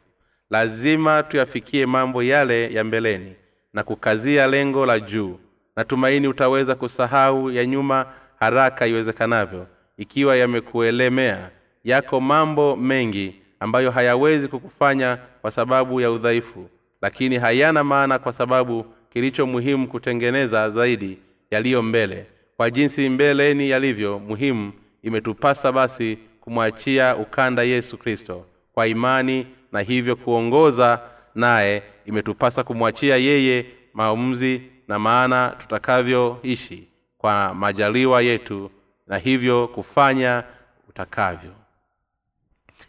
Lazima 0.49 1.23
tuyafikie 1.23 1.86
mambo 1.86 2.23
yale 2.23 2.73
ya 2.73 2.84
mbeleni 2.84 3.36
na 3.73 3.84
kukazia 3.84 4.47
lengo 4.47 4.86
la 4.86 4.99
juu. 4.99 5.39
Natumaini 5.75 6.27
utaweza 6.27 6.75
kusahau 6.75 7.51
ya 7.51 7.65
nyuma 7.65 8.13
haraka 8.39 8.88
iwezekanavyo 8.88 9.67
ikiwa 9.97 10.36
yamekuelemea. 10.38 11.49
Yako 11.84 12.19
mambo 12.21 12.75
mengi 12.75 13.36
ambayo 13.60 13.91
hayawezi 13.91 14.47
kukufanya 14.47 15.17
kwa 15.41 15.51
sababu 15.51 16.01
ya 16.01 16.12
udhaifu 16.12 16.69
lakini 17.03 17.38
hayana 17.38 17.84
maana 17.84 18.19
kwa 18.19 18.34
sababu 18.34 18.86
kilicho 19.10 19.45
muhimu 19.47 19.88
kutengeneza 19.88 20.69
zaidi 20.69 21.17
yaliyo 21.51 21.82
mbele. 21.82 22.25
Kwa 22.58 22.69
jinsi 22.71 23.10
mbeleni 23.10 23.69
yalivyo 23.69 24.19
muhimu 24.19 24.71
imetupasa 25.01 25.71
basi 25.71 26.17
kumwachia 26.41 27.15
ukanda 27.15 27.63
yesu 27.63 27.97
kristo. 27.97 28.45
Kwa 28.73 28.88
imani 28.88 29.47
na 29.71 29.82
hivyo 29.82 30.15
kuongoza 30.15 31.01
naye 31.36 31.84
imetupasa 32.06 32.63
kumwachia 32.63 33.17
yeye 33.17 33.65
maamuzi 33.93 34.62
na 34.88 34.99
maana 34.99 35.56
tutakavyoishi 35.60 36.88
kwa 37.17 37.53
majaliwa 37.53 38.21
yetu 38.21 38.71
na 39.07 39.17
hivyo 39.17 39.67
kufanya 39.67 40.43
utakavyo. 40.89 41.51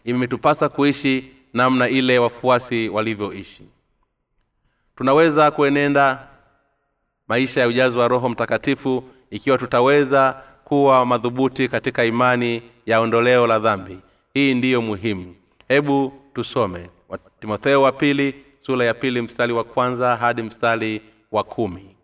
Imetupasa 0.04 0.68
kuishi 0.68 1.30
namna 1.54 1.88
ile 1.88 2.18
wafuasi 2.18 2.88
walivyoishi. 2.88 3.68
Tunaweza 4.96 5.50
kuenenda 5.50 6.28
maisha 7.28 7.60
ya 7.60 7.68
ujazi 7.68 7.98
wa 7.98 8.08
roho 8.08 8.28
mtakatifu 8.28 9.04
ikiwa 9.30 9.58
tutaweza 9.58 10.42
kuwa 10.64 11.06
madhubuti 11.06 11.68
katika 11.68 12.04
imani 12.04 12.62
ya 12.86 13.00
ondoleo 13.00 13.46
la 13.46 13.58
dhambi. 13.58 13.98
Hii 14.34 14.54
ndiyo 14.54 14.82
muhimu. 14.82 15.34
Hebu 15.68 16.12
tusome 16.34 16.90
timotheo 17.40 17.82
wa 17.82 17.92
pili 17.92 18.44
sura 18.60 18.86
ya 18.86 18.94
pili 18.94 19.20
mstari 19.20 19.52
wa 19.52 19.64
kwanza 19.64 20.16
hadi 20.16 20.42
mstari 20.42 21.02
wa 21.32 21.44
kumi. 21.44 21.96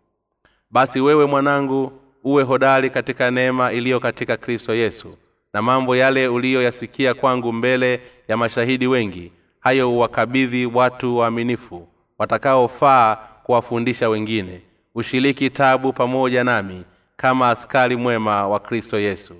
Basi 0.71 1.01
wewe 1.01 1.27
mwanangu 1.27 2.00
uwe 2.25 2.43
hodari 2.43 2.91
katika 2.91 3.31
neema 3.31 3.73
iliyo 3.73 4.01
katika 4.01 4.37
kristo 4.37 4.75
yesu. 4.75 5.17
Na 5.53 5.63
mambo 5.63 5.97
yale 5.97 6.29
uliyoyasikia 6.29 7.15
kwangu 7.15 7.53
mbele 7.53 8.01
ya 8.29 8.37
mashahidi 8.37 8.87
wengi 8.87 9.33
hayo 9.61 9.93
uwakabidhi 9.93 10.67
watu 10.67 11.17
waaminifu 11.17 11.89
watakaofaa 12.19 13.17
kuwafundisha 13.43 14.09
wengine. 14.09 14.63
Ushiriki 14.95 15.51
tabu 15.51 15.93
pamoja 15.93 16.45
nami 16.45 16.85
kama 17.17 17.51
askari 17.51 17.97
mwema 17.97 18.49
wa 18.49 18.61
kristo 18.61 18.99
yesu. 18.99 19.35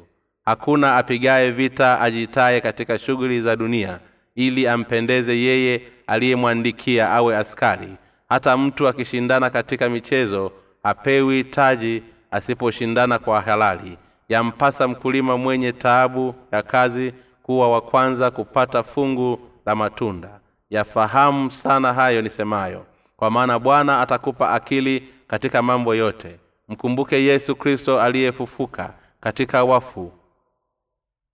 Hakuna 0.45 0.97
apigaye 0.97 1.51
vita 1.51 2.01
ajitaye 2.01 2.61
katika 2.61 2.99
shughuli 2.99 3.41
za 3.41 3.57
dunia 3.57 3.99
ili 4.35 4.69
ampendeze 4.69 5.39
yeye 5.39 5.83
aliyemwandikia 6.07 7.11
awe 7.11 7.37
askari. 7.37 7.89
Hata 8.29 8.57
mtu 8.57 8.89
akishindana 8.89 9.51
katika 9.51 9.89
michezo 9.89 10.53
hapewi 10.83 11.45
taji 11.45 12.03
asiposhindana 12.31 13.19
kwa 13.19 13.41
halali. 13.41 13.99
Yampasa 14.29 14.89
mkulima 14.89 15.37
mwenye 15.37 15.73
taabu 15.73 16.35
ya 16.53 16.63
kazi 16.63 17.15
kuwa 17.43 17.71
wa 17.71 17.81
kwanza 17.81 18.31
kupata 18.31 18.83
fungu 18.83 19.39
la 19.67 19.75
matunda. 19.75 20.41
Yafahamu 20.71 21.51
sana 21.51 21.93
hayo 21.93 22.23
nisemayo 22.23 22.87
kwa 23.17 23.31
maana 23.31 23.59
bwana 23.59 24.01
atakupa 24.01 24.51
akili 24.53 25.09
katika 25.27 25.63
mambo 25.63 25.95
yote. 25.95 26.37
Mkumbuke 26.69 27.25
yesu 27.25 27.57
kristo 27.57 28.01
aliyefufuka 28.01 28.93
katika 29.21 29.65
wafu 29.65 30.13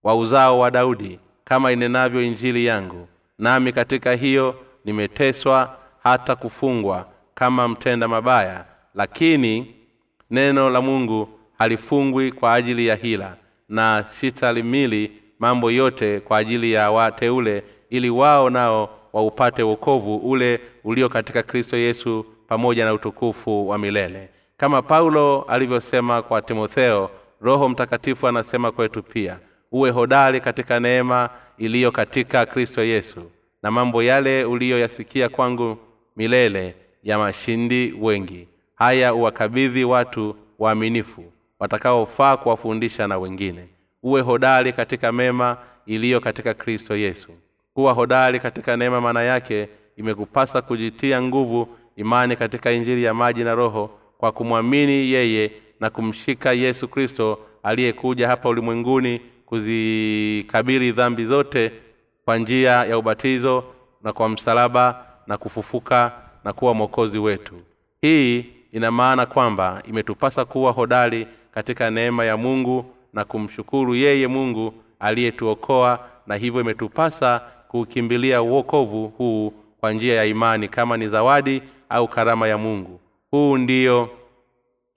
wa 0.03 0.17
uzao 0.17 0.59
wa 0.59 0.71
daudi 0.71 1.21
kama 1.45 1.73
inenavyo 1.73 2.23
injili 2.23 2.67
yangu. 2.67 3.09
Nami 3.39 3.73
katika 3.73 4.13
hiyo 4.13 4.61
nimeteswa 4.85 5.77
hata 6.03 6.37
kufungwa 6.37 7.07
kama 7.35 7.69
mtenda 7.69 8.09
mabaya 8.09 8.65
lakini 8.95 9.76
neno 10.31 10.71
la 10.71 10.81
mungu 10.81 11.29
halifungwi 11.59 12.33
kwa 12.33 12.55
ajili 12.55 12.87
ya 12.87 12.95
hila 12.95 13.37
na 13.69 14.05
sitalimili 14.09 15.13
mambo 15.39 15.71
yote 15.71 16.21
kwa 16.21 16.39
ajili 16.39 16.73
ya 16.73 16.91
wateule 16.91 17.63
ili 17.91 18.11
wao 18.11 18.51
nao 18.51 18.91
waupate 19.13 19.63
wokovu 19.63 20.17
ule 20.17 20.61
ulio 20.85 21.09
katika 21.09 21.43
kristo 21.43 21.77
yesu 21.77 22.27
pamoja 22.49 22.85
na 22.85 22.95
utukufu 22.95 23.69
wa 23.69 23.79
milele. 23.79 24.29
Kama 24.57 24.83
paulo 24.83 25.43
alivyosema 25.43 26.23
kwa 26.23 26.43
timotheo 26.43 27.11
roho 27.41 27.69
mtakatifu 27.69 28.29
anasema 28.29 28.73
kwetu 28.73 29.03
pia 29.03 29.39
uwe 29.73 29.91
hodari 29.91 30.41
katika 30.41 30.81
neema 30.81 31.31
iliyo 31.59 31.93
katika 31.93 32.47
kristo 32.47 32.85
yesu 32.85 33.31
na 33.63 33.71
mambo 33.71 34.03
yale 34.03 34.45
uliyoyasikia 34.45 35.29
kwangu 35.29 35.79
milele 36.17 36.75
ya 37.03 37.19
mashindi 37.19 37.95
wengi 38.01 38.49
haya 38.77 39.15
uwakabidhi 39.15 39.85
watu 39.85 40.37
waaminifu 40.59 41.25
watakaofaa 41.59 42.37
kuwafundisha 42.37 43.07
na 43.09 43.19
wengine. 43.19 43.69
Uwe 44.03 44.21
hodari 44.21 44.73
katika 44.73 45.13
mema 45.13 45.57
iliyo 45.87 46.21
katika 46.21 46.55
kristo 46.55 46.97
yesu. 46.97 47.29
Kuwa 47.75 47.93
hodari 47.93 48.41
katika 48.41 48.77
neema 48.77 49.01
maana 49.01 49.23
yake 49.23 49.69
imekupasa 49.97 50.63
kujitia 50.63 51.23
nguvu 51.23 51.69
imani 51.97 52.37
katika 52.37 52.73
injili 52.73 53.05
ya 53.05 53.15
maji 53.15 53.45
na 53.45 53.55
roho 53.55 53.91
kwa 54.19 54.33
kumwamini 54.33 55.11
yeye 55.11 55.53
na 55.81 55.91
kumshika 55.91 56.53
yesu 56.53 56.89
kristo 56.89 57.39
aliyekuja 57.63 58.29
hapa 58.29 58.49
ulimwenguni 58.49 59.21
kuzikabili 59.47 60.93
dhambi 60.93 61.25
zote 61.25 61.73
kwa 62.25 62.39
njia 62.39 62.71
ya 62.71 62.99
ubatizo 62.99 63.65
na 64.03 64.13
kwa 64.13 64.29
msalaba 64.29 65.07
na 65.27 65.37
kufufuka 65.37 66.13
na 66.45 66.53
kuwa 66.53 66.75
mwokozi 66.75 67.19
wetu. 67.19 67.55
Hii 68.01 68.47
ina 68.73 68.91
maana 68.91 69.27
kwamba 69.27 69.83
imetupasa 69.89 70.45
kuwa 70.45 70.73
hodari 70.73 71.27
katika 71.55 71.91
neema 71.91 72.25
ya 72.25 72.37
mungu 72.37 72.85
na 73.13 73.25
kumshukuru 73.25 73.95
yeye 73.95 74.27
mungu 74.29 74.75
aliyetuokoa 75.01 75.99
na 76.27 76.35
hivyo 76.37 76.61
imetupasa 76.61 77.41
kuukimbilia 77.69 78.43
uokovu 78.43 79.09
huu 79.09 79.53
kwa 79.81 79.93
njia 79.93 80.15
ya 80.15 80.25
imani 80.25 80.69
kama 80.69 80.97
ni 80.97 81.09
zawadi 81.09 81.63
au 81.89 82.09
karama 82.09 82.49
ya 82.49 82.59
mungu. 82.59 83.01
Huu 83.31 83.57
ndiyo 83.59 84.09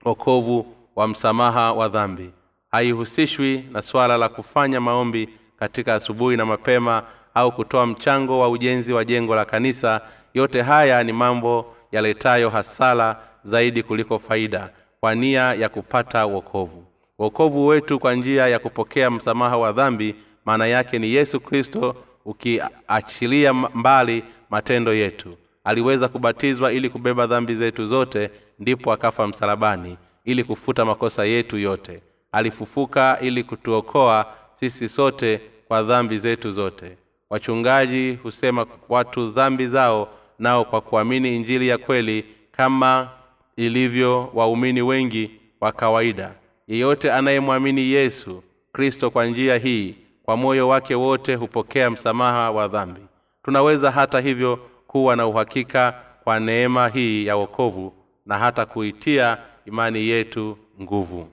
okovu 0.04 0.66
wa 0.96 1.08
msamaha 1.08 1.72
wa 1.72 1.88
dhambi. 1.88 2.30
Haihusishwi 2.70 3.64
na 3.72 3.82
swala 3.82 4.16
la 4.18 4.28
kufanya 4.28 4.80
maombi 4.80 5.28
katika 5.58 5.94
asubuhi 5.94 6.36
na 6.36 6.46
mapema 6.46 7.02
au 7.34 7.52
kutoa 7.52 7.86
mchango 7.86 8.38
wa 8.38 8.48
ujenzi 8.48 8.92
wa 8.92 9.04
jengo 9.04 9.34
la 9.36 9.44
kanisa. 9.44 10.00
Yote 10.34 10.62
haya 10.62 11.02
ni 11.04 11.12
mambo 11.12 11.74
yaletayo 11.92 12.50
hasara 12.50 13.22
zaidi 13.42 13.82
kuliko 13.82 14.18
faida 14.18 14.70
kwa 15.00 15.14
nia 15.14 15.54
ya 15.54 15.68
kupata 15.68 16.26
wokovu. 16.26 16.84
Wokovu 17.18 17.66
wetu 17.66 17.98
kwa 17.98 18.14
njia 18.14 18.48
ya 18.48 18.58
kupokea 18.58 19.10
msamaha 19.10 19.56
wa 19.56 19.72
dhambi 19.72 20.14
maana 20.44 20.66
yake 20.66 20.98
ni 20.98 21.10
yesu 21.14 21.40
kristo 21.40 21.96
ukiachilia 22.24 23.52
mbali 23.54 24.24
matendo 24.50 24.94
yetu. 24.94 25.36
Aliweza 25.64 26.08
kubatizwa 26.08 26.72
ili 26.72 26.90
kubeba 26.90 27.26
dhambi 27.26 27.54
zetu 27.54 27.86
zote 27.86 28.30
ndipo 28.58 28.92
akafa 28.92 29.26
msalabani 29.26 29.96
ili 30.24 30.44
kufuta 30.44 30.84
makosa 30.84 31.24
yetu 31.24 31.58
yote. 31.58 32.02
Alifufuka 32.32 33.18
ili 33.20 33.44
kutuokoa 33.44 34.26
sisi 34.52 34.88
sote 34.88 35.40
kwa 35.68 35.82
dhambi 35.82 36.18
zetu 36.18 36.52
zote. 36.52 36.96
Wachungaji 37.30 38.12
husema 38.22 38.66
watu 38.88 39.28
dhambi 39.30 39.66
zao 39.66 40.08
nao 40.40 40.64
kwa 40.64 40.80
kuamini 40.80 41.36
injili 41.36 41.68
ya 41.68 41.78
kweli 41.78 42.24
kama 42.52 43.08
ilivyo 43.56 44.30
waumini 44.34 44.82
wengi 44.82 45.30
wa 45.60 45.72
kawaida. 45.72 46.34
Yeyote 46.68 47.12
anayemwamini 47.12 47.90
yesu 47.90 48.42
kristo 48.72 49.10
kwa 49.10 49.26
njia 49.26 49.56
hii 49.58 49.94
kwa 50.22 50.36
moyo 50.36 50.68
wake 50.68 50.94
wote 50.94 51.34
hupokea 51.34 51.90
msamaha 51.90 52.50
wa 52.50 52.68
dhambi. 52.68 53.00
Tunaweza 53.42 53.90
hata 53.90 54.20
hivyo 54.20 54.56
kuwa 54.86 55.16
na 55.16 55.26
uhakika 55.26 55.94
kwa 56.24 56.40
neema 56.40 56.88
hii 56.88 57.26
ya 57.26 57.36
wokovu 57.36 57.92
na 58.26 58.38
hata 58.38 58.66
kuitia 58.66 59.38
imani 59.66 60.08
yetu 60.08 60.58
nguvu. 60.82 61.28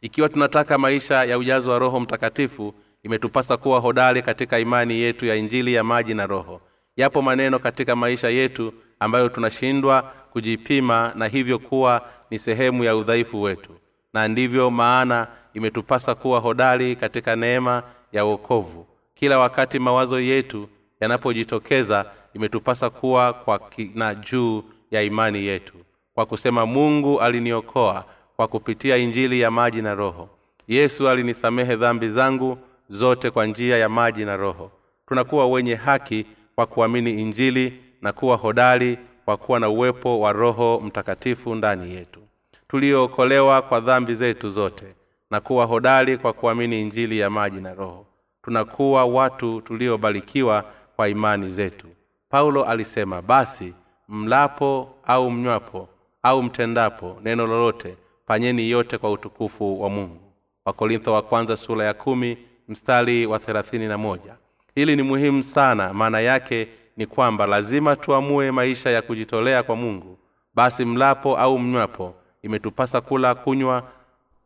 Ikiwa 0.00 0.28
tunataka 0.28 0.78
maisha 0.78 1.24
ya 1.24 1.38
ujazo 1.38 1.70
wa 1.70 1.78
roho 1.78 2.00
mtakatifu 2.00 2.74
imetupasa 3.02 3.56
kuwa 3.56 3.80
hodari 3.80 4.22
katika 4.22 4.58
imani 4.58 4.94
yetu 4.94 5.26
ya 5.26 5.34
injili 5.34 5.74
ya 5.74 5.84
maji 5.84 6.14
na 6.14 6.26
roho 6.26 6.60
yapo 6.98 7.22
maneno 7.22 7.58
katika 7.58 7.96
maisha 7.96 8.28
yetu 8.28 8.72
ambayo 9.00 9.28
tunashindwa 9.28 10.02
kujipima 10.32 11.12
na 11.14 11.26
hivyo 11.26 11.58
kuwa 11.58 12.08
ni 12.30 12.38
sehemu 12.38 12.84
ya 12.84 12.96
udhaifu 12.96 13.42
wetu. 13.42 13.72
Na 14.12 14.28
ndivyo 14.28 14.70
maana 14.70 15.26
imetupasa 15.54 16.14
kuwa 16.14 16.40
hodari 16.40 16.96
katika 16.96 17.36
neema 17.36 17.82
ya 18.12 18.24
wokovu. 18.24 18.86
Kila 19.14 19.38
wakati 19.38 19.78
mawazo 19.78 20.20
yetu 20.20 20.68
yanapojitokeza 21.00 22.06
imetupasa 22.34 22.90
kuwa 22.90 23.32
kwa 23.32 23.58
kina 23.58 24.14
juu 24.14 24.64
ya 24.90 25.02
imani 25.02 25.44
yetu. 25.46 25.74
Kwa 26.14 26.26
kusema 26.26 26.66
mungu 26.66 27.20
aliniokoa 27.20 28.04
kwa 28.36 28.48
kupitia 28.48 28.96
injili 28.96 29.40
ya 29.40 29.50
maji 29.50 29.82
na 29.82 29.94
roho. 29.94 30.28
Yesu 30.68 31.08
alinisamehe 31.08 31.76
dhambi 31.76 32.08
zangu 32.08 32.58
zote 32.90 33.30
kwa 33.30 33.46
njia 33.46 33.76
ya 33.78 33.88
maji 33.88 34.24
na 34.24 34.36
roho. 34.36 34.70
Tunakuwa 35.08 35.46
wenye 35.46 35.74
haki 35.74 36.26
kwa 36.58 36.66
kuamini 36.66 37.10
injili 37.22 37.82
na 38.02 38.12
kuwa 38.12 38.36
hodari 38.36 38.98
kwa 39.24 39.36
kuwa 39.36 39.60
na 39.60 39.68
uwepo 39.68 40.20
wa 40.20 40.32
roho 40.32 40.80
mtakatifu 40.84 41.54
ndani 41.54 41.94
yetu. 41.94 42.20
Tuliookolewa 42.68 43.62
kwa 43.62 43.80
dhambi 43.80 44.14
zetu 44.14 44.50
zote 44.50 44.86
na 45.30 45.40
kuwa 45.40 45.64
hodari 45.64 46.16
kwa 46.18 46.32
kuamini 46.32 46.82
injili 46.82 47.18
ya 47.18 47.30
maji 47.30 47.60
na 47.60 47.74
roho. 47.74 48.06
Tunakuwa 48.42 49.04
watu 49.04 49.60
tuliobarikiwa 49.60 50.64
kwa 50.96 51.08
imani 51.08 51.50
zetu. 51.50 51.86
Paulo 52.28 52.64
alisema 52.64 53.22
basi 53.22 53.74
mlapo 54.08 54.88
au 55.06 55.30
mnywapo 55.30 55.88
au 56.22 56.42
mtendapo 56.42 57.16
neno 57.24 57.46
lolote 57.46 57.96
fanyeni 58.26 58.70
yote 58.70 58.98
kwa 58.98 59.10
utukufu 59.12 59.82
wa 59.82 59.88
mungu. 59.88 60.20
Wakorintho 60.64 61.12
wa 61.12 61.22
kwanza 61.22 61.56
sura 61.56 61.84
ya 61.84 61.94
kumi 61.94 62.38
mstari 62.68 63.26
wa 63.26 63.38
thelathini 63.38 63.86
na 63.88 63.98
moja 63.98 64.34
hili 64.78 64.96
ni 64.96 65.02
muhimu 65.02 65.42
sana. 65.42 65.94
Maana 65.94 66.20
yake 66.20 66.68
ni 66.96 67.06
kwamba 67.06 67.46
lazima 67.46 67.96
tuamue 67.96 68.50
maisha 68.50 68.90
ya 68.90 69.02
kujitolea 69.02 69.62
kwa 69.62 69.76
mungu. 69.76 70.18
Basi 70.54 70.84
mlapo 70.84 71.36
au 71.36 71.58
mnywapo 71.58 72.14
imetupasa 72.42 73.00
kula 73.00 73.34
kunywa 73.34 73.82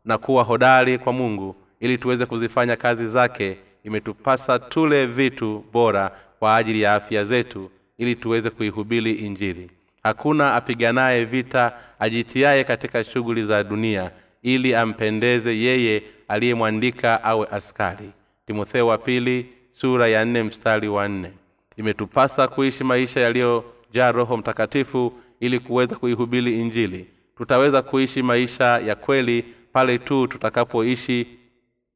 na 0.05 0.17
kuwa 0.17 0.43
hodari 0.43 0.97
kwa 0.97 1.13
mungu. 1.13 1.55
Ili 1.79 1.97
tuweze 1.97 2.25
kuzifanya 2.25 2.75
kazi 2.75 3.07
zake 3.07 3.57
imetupasa 3.83 4.59
tule 4.59 5.05
vitu 5.05 5.65
bora 5.73 6.11
kwa 6.39 6.55
ajili 6.55 6.81
ya 6.81 6.93
afya 6.95 7.23
zetu 7.23 7.71
ili 7.97 8.15
tuweze 8.15 8.49
kuihubiri 8.49 9.11
injili. 9.11 9.71
Hakuna 10.03 10.55
apiganaye 10.55 11.25
vita 11.25 11.73
ajitiaye 11.99 12.63
katika 12.63 13.03
shughuli 13.03 13.45
za 13.45 13.63
dunia 13.63 14.11
ili 14.41 14.75
ampendeze 14.75 15.57
yeye 15.57 16.03
aliyemwandika 16.27 17.23
awe 17.23 17.47
askari. 17.51 18.09
Timotheo 18.47 18.87
wa 18.87 18.97
pili 18.97 19.49
sura 19.73 20.07
ya 20.07 20.25
nne 20.25 20.43
mstari 20.43 20.87
wa 20.87 21.07
nne. 21.07 21.31
Imetupasa 21.77 22.47
kuishi 22.47 22.83
maisha 22.83 23.19
yaliyojaa 23.19 24.11
roho 24.11 24.37
mtakatifu 24.37 25.13
ili 25.39 25.59
kuweza 25.59 25.95
kuihubiri 25.95 26.61
injili. 26.61 27.07
Tutaweza 27.37 27.81
kuishi 27.81 28.21
maisha 28.23 28.65
ya 28.65 28.95
kweli 28.95 29.45
pale 29.73 29.97
tu 29.97 30.27
tutakapoishi 30.27 31.27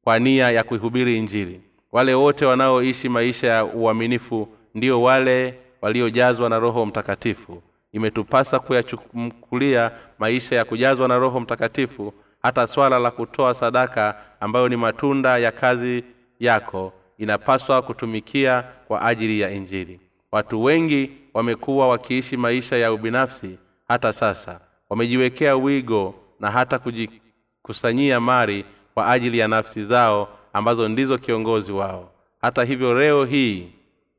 kwa 0.04 0.18
nia 0.18 0.50
ya 0.50 0.64
kuihubiri 0.64 1.18
injili. 1.18 1.60
Wale 1.92 2.14
wote 2.14 2.46
wanaoishi 2.46 3.08
maisha 3.08 3.46
ya 3.46 3.64
uaminifu 3.64 4.48
ndio 4.74 5.02
wale 5.02 5.58
waliojazwa 5.80 6.48
na 6.48 6.58
roho 6.58 6.86
mtakatifu. 6.86 7.62
Imetupasa 7.92 8.58
kuyachukulia 8.58 9.90
maisha 10.18 10.56
ya 10.56 10.64
kujazwa 10.64 11.08
na 11.08 11.18
roho 11.18 11.40
mtakatifu 11.40 12.14
hata 12.42 12.66
swala 12.66 12.98
la 12.98 13.10
kutoa 13.10 13.54
sadaka 13.54 14.16
ambayo 14.40 14.68
ni 14.68 14.76
matunda 14.76 15.38
ya 15.38 15.52
kazi 15.52 16.04
yako 16.40 16.92
inapaswa 17.18 17.82
kutumikia 17.82 18.62
kwa 18.88 19.02
ajili 19.02 19.40
ya 19.40 19.50
injili. 19.50 20.00
Watu 20.32 20.64
wengi 20.64 21.10
wamekuwa 21.34 21.88
wakiishi 21.88 22.36
maisha 22.36 22.76
ya 22.76 22.92
ubinafsi 22.92 23.58
hata 23.88 24.12
sasa. 24.12 24.60
Wamejiwekea 24.88 25.56
wigo 25.56 26.14
na 26.40 26.50
hata 26.50 26.78
kujikusanyia 26.78 28.20
mali 28.20 28.64
kwa 28.94 29.10
ajili 29.10 29.38
ya 29.38 29.48
nafsi 29.48 29.82
zao 29.82 30.28
ambazo 30.52 30.88
ndizo 30.88 31.18
kiongozi 31.18 31.72
wao. 31.72 32.10
Hata 32.40 32.64
hivyo 32.64 32.94
leo 32.94 33.24
hii 33.24 33.68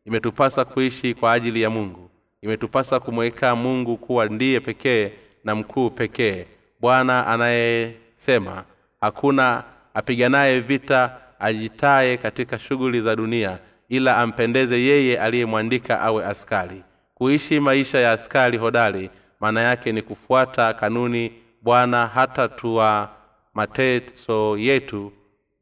imetupasa 0.06 0.66
kuishi 0.66 1.14
kwa 1.14 1.34
ajili 1.34 1.62
ya 1.62 1.70
mungu. 1.70 2.10
Imetupasa 2.42 3.00
kumweka 3.00 3.56
mungu 3.56 3.98
kuwa 3.98 4.26
ndiye 4.26 4.60
pekee 4.60 5.12
na 5.44 5.56
mkuu 5.56 5.90
pekee. 5.90 6.46
Bwana 6.80 7.28
anayesema 7.28 8.64
hakuna 9.02 9.64
apiganaye 9.94 10.60
vita 10.60 11.18
ajitaye 11.40 12.18
katika 12.18 12.60
shughuli 12.60 13.02
za 13.02 13.16
dunia 13.16 13.60
ila 13.90 14.18
ampendeze 14.18 14.82
yeye 14.82 15.20
aliyemwandika 15.20 16.02
awe 16.02 16.26
askari. 16.26 16.84
Kuishi 17.16 17.60
maisha 17.60 18.00
ya 18.00 18.12
askari 18.12 18.58
hodari 18.58 19.10
maana 19.40 19.62
yake 19.62 19.92
ni 19.92 20.02
kufuata 20.02 20.74
kanuni 20.74 21.34
bwana 21.62 22.08
hata 22.08 22.48
tuwa 22.48 23.10
mateso 23.54 24.58
yetu 24.58 25.12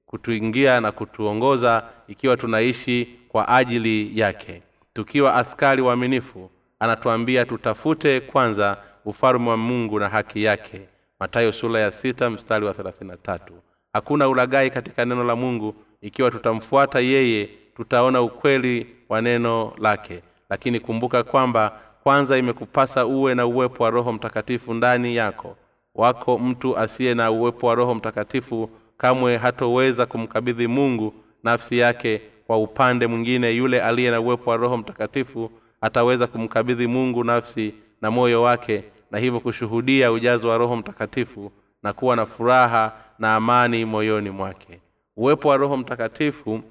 kutuingia 0.06 0.82
na 0.82 0.92
kutuongoza 0.92 1.84
ikiwa 2.08 2.38
tunaishi 2.38 3.20
kwa 3.28 3.48
ajili 3.48 4.20
yake. 4.20 4.62
Tukiwa 4.94 5.36
askari 5.36 5.82
waaminifu 5.82 6.50
anatuambia 6.80 7.46
tutafute 7.46 8.20
kwanza 8.22 8.78
ufalme 9.06 9.50
wa 9.50 9.58
mungu 9.58 10.00
na 10.00 10.10
haki 10.10 10.44
yake. 10.44 10.82
Matayo 11.20 11.54
sura 11.54 11.80
ya 11.80 11.92
sita 11.92 12.30
mstari 12.30 12.66
wa 12.66 12.74
thelathini 12.74 13.10
na 13.12 13.18
tatu 13.18 13.54
hakuna 13.98 14.30
ulagai 14.30 14.70
katika 14.70 15.06
neno 15.06 15.24
la 15.24 15.36
mungu. 15.36 15.76
Ikiwa 16.02 16.32
tutamfuata 16.32 17.00
yeye 17.00 17.50
tutaona 17.76 18.22
ukweli 18.22 18.88
wa 19.10 19.22
neno 19.22 19.74
lake. 19.78 20.22
Lakini 20.50 20.80
kumbuka 20.80 21.24
kwamba 21.24 21.80
kwanza 22.04 22.38
imekupasa 22.38 23.06
uwe 23.06 23.36
na 23.36 23.46
uwepo 23.46 23.84
wa 23.84 23.90
roho 23.90 24.14
mtakatifu 24.14 24.74
ndani 24.74 25.16
yako. 25.16 25.56
Wako 25.96 26.38
mtu 26.40 26.78
asiye 26.78 27.14
na 27.14 27.32
uwepo 27.32 27.68
wa 27.68 27.76
roho 27.76 27.96
mtakatifu 27.96 28.70
kamwe 28.98 29.38
hatoweza 29.38 30.06
kumkabidhi 30.06 30.68
mungu 30.68 31.14
nafsi 31.44 31.78
yake 31.78 32.22
kwa 32.48 32.58
upande 32.58 33.08
mwingine. 33.08 33.52
Yule 33.52 33.82
aliye 33.82 34.12
na 34.12 34.20
uwepo 34.22 34.50
wa 34.50 34.58
roho 34.58 34.78
mtakatifu 34.78 35.52
ataweza 35.82 36.28
kumkabidhi 36.28 36.88
mungu 36.88 37.24
nafsi 37.24 37.74
na 38.02 38.12
moyo 38.12 38.42
wake 38.42 38.84
na 39.12 39.20
hivyo 39.20 39.40
kushuhudia 39.40 40.12
ujazo 40.12 40.48
wa 40.48 40.58
roho 40.58 40.76
mtakatifu 40.76 41.52
na 41.84 41.94
kuwa 41.94 42.16
na 42.16 42.26
furaha 42.26 42.92
na 43.20 43.36
amani 43.36 43.86
moyoni 43.86 44.30
mwake. 44.30 44.82
Uwepo 45.18 45.50
wa 45.50 45.58
roho 45.58 45.78
mtakatifu 45.78 46.62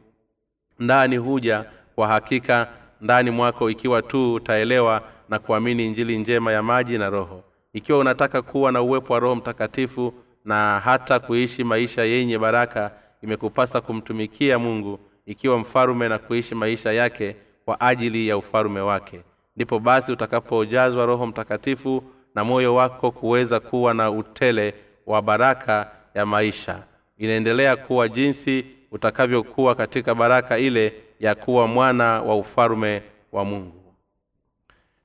ndani 0.79 1.17
huja 1.17 1.65
kwa 1.95 2.09
hakika 2.09 2.69
ndani 3.01 3.31
mwako 3.31 3.71
ikiwa 3.71 4.03
tu 4.03 4.35
utaelewa 4.35 5.03
na 5.29 5.39
kuamini 5.39 5.87
injili 5.87 6.19
njema 6.19 6.53
ya 6.53 6.63
maji 6.63 6.99
na 6.99 7.11
roho. 7.11 7.43
Ikiwa 7.73 7.99
unataka 7.99 8.43
kuwa 8.43 8.73
na 8.73 8.83
uwepo 8.83 9.13
wa 9.13 9.19
roho 9.21 9.35
mtakatifu 9.35 10.15
na 10.45 10.81
hata 10.81 11.19
kuishi 11.19 11.65
maisha 11.65 12.03
yenye 12.05 12.39
baraka 12.39 12.91
imekupasa 13.23 13.81
kumtumikia 13.81 14.59
mungu 14.59 14.99
ikiwa 15.27 15.59
mfalume 15.59 16.09
na 16.09 16.19
kuishi 16.19 16.55
maisha 16.55 16.93
yake 16.93 17.37
kwa 17.65 17.81
ajili 17.81 18.29
ya 18.29 18.37
ufalume 18.37 18.81
wake. 18.81 19.23
Ndipo 19.57 19.79
basi 19.79 20.13
utakapojazwa 20.13 21.07
roho 21.07 21.27
mtakatifu 21.27 22.03
na 22.35 22.45
moyo 22.45 22.75
wako 22.75 23.11
kuweza 23.11 23.61
kuwa 23.61 23.95
na 23.95 24.11
utele 24.11 24.75
wa 25.07 25.23
baraka 25.23 25.91
ya 26.15 26.27
maisha. 26.27 26.83
Inaendelea 27.19 27.77
kuwa 27.77 28.09
jinsi 28.09 28.67
utakavyokuwa 28.91 29.75
katika 29.75 30.15
baraka 30.15 30.59
ile 30.59 30.95
ya 31.21 31.35
kuwa 31.35 31.67
mwana 31.67 32.23
wa 32.23 32.37
ufalume 32.37 33.03
wa 33.33 33.45
mungu. 33.45 33.95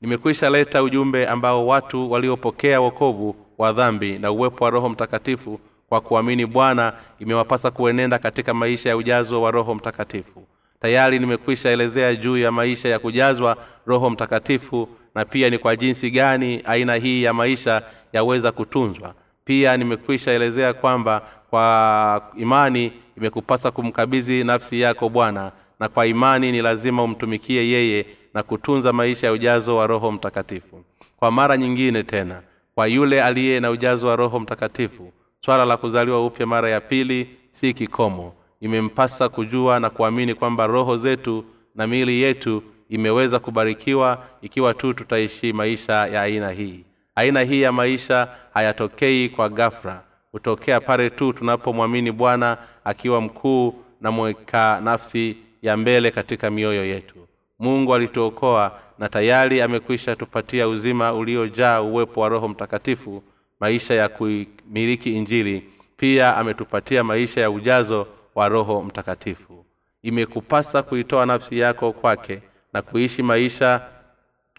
Nimekwisha 0.02 0.50
leta 0.50 0.84
ujumbe 0.84 1.28
ambao 1.28 1.68
watu 1.68 2.12
waliopokea 2.12 2.82
wokovu 2.82 3.36
wa 3.58 3.72
dhambi 3.74 4.20
na 4.20 4.32
uwepo 4.32 4.64
wa 4.64 4.70
roho 4.70 4.90
mtakatifu 4.90 5.60
kwa 5.90 6.02
kuamini 6.02 6.46
bwana 6.46 6.94
imewapasa 7.20 7.72
kuenenda 7.72 8.20
katika 8.20 8.54
maisha 8.54 8.90
ya 8.90 8.98
ujazo 8.98 9.42
wa 9.42 9.52
roho 9.52 9.76
mtakatifu. 9.76 10.48
Tayari 10.82 11.20
nimekwisha 11.20 11.70
elezea 11.70 12.16
juu 12.16 12.38
ya 12.38 12.52
maisha 12.52 12.90
ya 12.90 13.00
kujazwa 13.00 13.58
roho 13.86 14.10
mtakatifu 14.10 14.90
na 15.16 15.26
pia 15.26 15.50
ni 15.50 15.58
kwa 15.58 15.76
jinsi 15.76 16.12
gani 16.12 16.62
aina 16.66 16.96
hii 16.96 17.24
ya 17.24 17.34
maisha 17.34 17.82
yaweza 18.14 18.52
kutunzwa 18.52 19.14
pia 19.52 19.78
nimekwisha 19.78 20.32
elezea 20.32 20.74
kwamba 20.74 21.22
kwa 21.50 22.32
imani 22.38 22.94
imekupasa 23.18 23.72
kumkabidhi 23.72 24.44
nafsi 24.44 24.82
yako 24.82 25.10
bwana 25.10 25.52
na 25.80 25.89
kwa 25.89 26.06
imani 26.08 26.52
ni 26.52 26.62
lazima 26.62 27.04
umtumikie 27.04 27.68
yeye 27.70 28.06
na 28.34 28.43
kutunza 28.43 28.93
maisha 28.93 29.28
ya 29.28 29.34
ujazo 29.34 29.76
wa 29.76 29.88
roho 29.88 30.12
mtakatifu. 30.12 30.84
Kwa 31.18 31.32
mara 31.32 31.58
nyingine 31.58 32.04
tena 32.04 32.41
kwa 32.76 32.88
yule 32.88 33.24
aliye 33.24 33.60
na 33.60 33.72
ujazo 33.72 34.08
wa 34.08 34.16
roho 34.16 34.39
mtakatifu 34.39 35.12
swala 35.45 35.66
la 35.66 35.78
kuzaliwa 35.78 36.26
upya 36.26 36.45
mara 36.47 36.70
ya 36.70 36.82
pili 36.82 37.30
si 37.49 37.74
kikomo. 37.74 38.34
Imempasa 38.62 39.30
kujua 39.30 39.80
na 39.80 39.89
kuamini 39.89 40.34
kwamba 40.34 40.68
roho 40.68 40.97
zetu 40.97 41.45
na 41.76 41.88
miili 41.88 42.22
yetu 42.22 42.64
imeweza 42.89 43.39
kubarikiwa 43.39 44.24
ikiwa 44.41 44.74
tu 44.74 44.93
tutaishi 44.93 45.54
maisha 45.54 45.93
ya 45.93 46.22
aina 46.22 46.49
hii 46.52 46.84
aina 47.16 47.41
hii 47.41 47.62
ya 47.62 47.72
maisha 47.72 48.28
hayatokei 48.53 49.30
kwa 49.30 49.49
gafra 49.49 50.03
hutokea 50.32 50.80
pale 50.82 51.09
tu 51.09 51.34
tunapomwamini 51.34 52.12
bwana 52.12 52.57
akiwa 52.84 53.22
mkuu 53.22 53.74
na 54.01 54.12
mweka 54.12 54.82
nafsi 54.84 55.38
ya 55.62 55.78
mbele 55.78 56.12
katika 56.12 56.51
mioyo 56.51 56.86
yetu. 56.86 57.16
Mungu 57.59 57.95
alituokoa 57.95 58.80
na 58.99 59.09
tayari 59.09 59.62
amekwisha 59.62 60.16
tupatia 60.16 60.68
uzima 60.68 61.14
uliojaa 61.14 61.82
uwepo 61.82 62.22
wa 62.22 62.30
roho 62.30 62.47
mtakatifu 62.47 63.24
maisha 63.59 63.93
ya 63.93 64.09
kuimiliki 64.09 65.14
injili. 65.18 65.64
Pia 65.97 66.38
ametupatia 66.38 67.03
maisha 67.03 67.41
ya 67.41 67.51
ujazo 67.51 68.07
wa 68.36 68.49
roho 68.49 68.82
mtakatifu. 68.82 69.66
Imekupasa 70.03 70.84
kuitoa 70.84 71.26
nafsi 71.26 71.59
yako 71.59 71.93
kwake 71.93 72.41
na 72.74 72.82
kuishi 72.82 73.24
maisha 73.24 73.82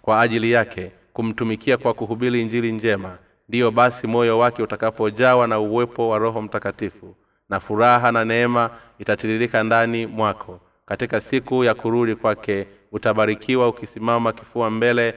kwa 0.02 0.20
ajili 0.20 0.50
yake 0.52 0.92
kumtumikia 1.12 1.76
kwa 1.76 1.94
kuhubiri 1.94 2.42
injili 2.42 2.72
njema 2.72 3.18
ndiyo 3.48 3.70
basi 3.70 4.06
moyo 4.06 4.38
wake 4.38 4.62
utakapojawa 4.62 5.46
na 5.46 5.58
uwepo 5.58 6.08
wa 6.08 6.18
roho 6.18 6.42
mtakatifu 6.42 7.14
na 7.48 7.60
furaha 7.60 8.12
na 8.12 8.24
neema 8.24 8.70
itatiririka 8.98 9.62
ndani 9.62 10.06
mwako. 10.06 10.60
Katika 10.86 11.20
siku 11.20 11.64
ya 11.64 11.74
kurudi 11.74 12.14
kwake 12.14 12.66
utabarikiwa 12.92 13.68
ukisimama 13.68 14.32
kifua 14.32 14.70
mbele 14.70 15.14